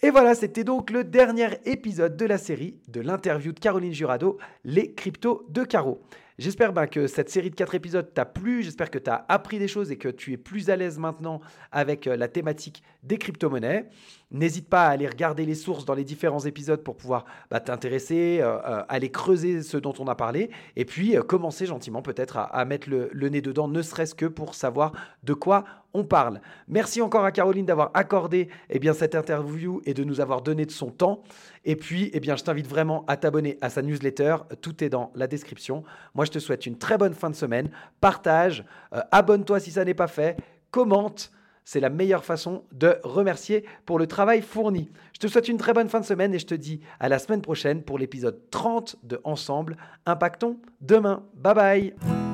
Et 0.01 0.11
voilà, 0.11 0.33
c'était 0.33 0.63
donc 0.63 0.91
le 0.91 1.03
dernier 1.03 1.49
épisode 1.65 2.15
de 2.15 2.25
la 2.25 2.37
série 2.37 2.81
de 2.87 3.01
l'interview 3.01 3.51
de 3.51 3.59
Caroline 3.59 3.93
Jurado, 3.93 4.37
Les 4.63 4.93
cryptos 4.93 5.45
de 5.49 5.63
Caro. 5.63 6.01
J'espère 6.39 6.71
ben, 6.71 6.87
que 6.87 7.07
cette 7.07 7.29
série 7.29 7.49
de 7.49 7.55
quatre 7.55 7.75
épisodes 7.75 8.13
t'a 8.13 8.23
plu, 8.23 8.63
j'espère 8.63 8.89
que 8.89 8.97
tu 8.97 9.09
as 9.09 9.25
appris 9.27 9.59
des 9.59 9.67
choses 9.67 9.91
et 9.91 9.97
que 9.97 10.07
tu 10.07 10.31
es 10.31 10.37
plus 10.37 10.69
à 10.69 10.77
l'aise 10.77 10.97
maintenant 10.97 11.41
avec 11.69 12.07
euh, 12.07 12.15
la 12.15 12.29
thématique 12.29 12.81
des 13.03 13.17
crypto-monnaies. 13.17 13.89
N'hésite 14.31 14.69
pas 14.69 14.87
à 14.87 14.89
aller 14.89 15.07
regarder 15.07 15.45
les 15.45 15.55
sources 15.55 15.85
dans 15.85 15.93
les 15.93 16.03
différents 16.03 16.41
épisodes 16.45 16.83
pour 16.83 16.97
pouvoir 16.97 17.25
bah, 17.49 17.59
t'intéresser, 17.59 18.39
euh, 18.41 18.57
euh, 18.65 18.83
aller 18.89 19.09
creuser 19.09 19.63
ce 19.63 19.77
dont 19.77 19.93
on 19.99 20.07
a 20.07 20.15
parlé, 20.15 20.51
et 20.75 20.85
puis 20.85 21.15
commencer 21.27 21.65
gentiment 21.65 22.01
peut-être 22.01 22.37
à, 22.37 22.65
mettre 22.65 22.89
le, 22.89 23.29
nez 23.29 23.41
dedans, 23.41 23.67
ne 23.67 23.81
serait-ce 23.81 24.13
que 24.13 24.25
pour 24.25 24.53
savoir 24.53 24.91
de 25.23 25.33
quoi 25.33 25.63
on 25.93 26.03
parle. 26.03 26.41
Merci 26.67 27.01
encore 27.01 27.25
à 27.25 27.31
Caroline 27.31 27.65
d'avoir 27.65 27.89
accordé 27.95 28.49
eh 28.69 28.77
bien, 28.77 28.93
cette 28.93 29.15
interview 29.15 29.81
et 29.85 29.93
de 29.93 30.03
nous 30.03 30.21
avoir 30.21 30.41
donné 30.41 30.65
de 30.65 30.71
son 30.71 30.91
temps. 30.91 31.23
Et 31.65 31.75
puis, 31.75 32.11
eh 32.13 32.19
bien, 32.19 32.35
je 32.35 32.43
t'invite 32.43 32.67
vraiment 32.67 33.05
à 33.07 33.17
t'abonner 33.17 33.57
à 33.61 33.69
sa 33.69 33.81
newsletter. 33.81 34.37
Tout 34.61 34.83
est 34.83 34.89
dans 34.89 35.11
la 35.15 35.25
description. 35.25 35.83
Moi, 36.13 36.25
je 36.25 36.31
te 36.31 36.39
souhaite 36.39 36.65
une 36.65 36.77
très 36.77 36.97
bonne 36.97 37.15
fin 37.15 37.29
de 37.29 37.35
semaine. 37.35 37.71
Partage, 38.01 38.63
euh, 38.93 39.01
abonne-toi 39.11 39.59
si 39.59 39.71
ça 39.71 39.83
n'est 39.83 39.95
pas 39.95 40.07
fait, 40.07 40.37
commente. 40.69 41.31
C'est 41.71 41.79
la 41.79 41.91
meilleure 41.91 42.25
façon 42.25 42.63
de 42.71 42.97
remercier 43.03 43.63
pour 43.85 43.99
le 43.99 44.07
travail 44.07 44.41
fourni. 44.41 44.89
Je 45.13 45.19
te 45.19 45.27
souhaite 45.27 45.47
une 45.47 45.59
très 45.59 45.71
bonne 45.71 45.87
fin 45.87 45.99
de 45.99 46.05
semaine 46.05 46.33
et 46.33 46.39
je 46.39 46.47
te 46.47 46.55
dis 46.55 46.81
à 46.99 47.09
la 47.09 47.19
semaine 47.19 47.43
prochaine 47.43 47.83
pour 47.83 47.99
l'épisode 47.99 48.41
30 48.49 48.95
de 49.03 49.21
Ensemble. 49.23 49.77
Impactons 50.07 50.57
demain. 50.81 51.27
Bye 51.35 51.53
bye 51.53 52.28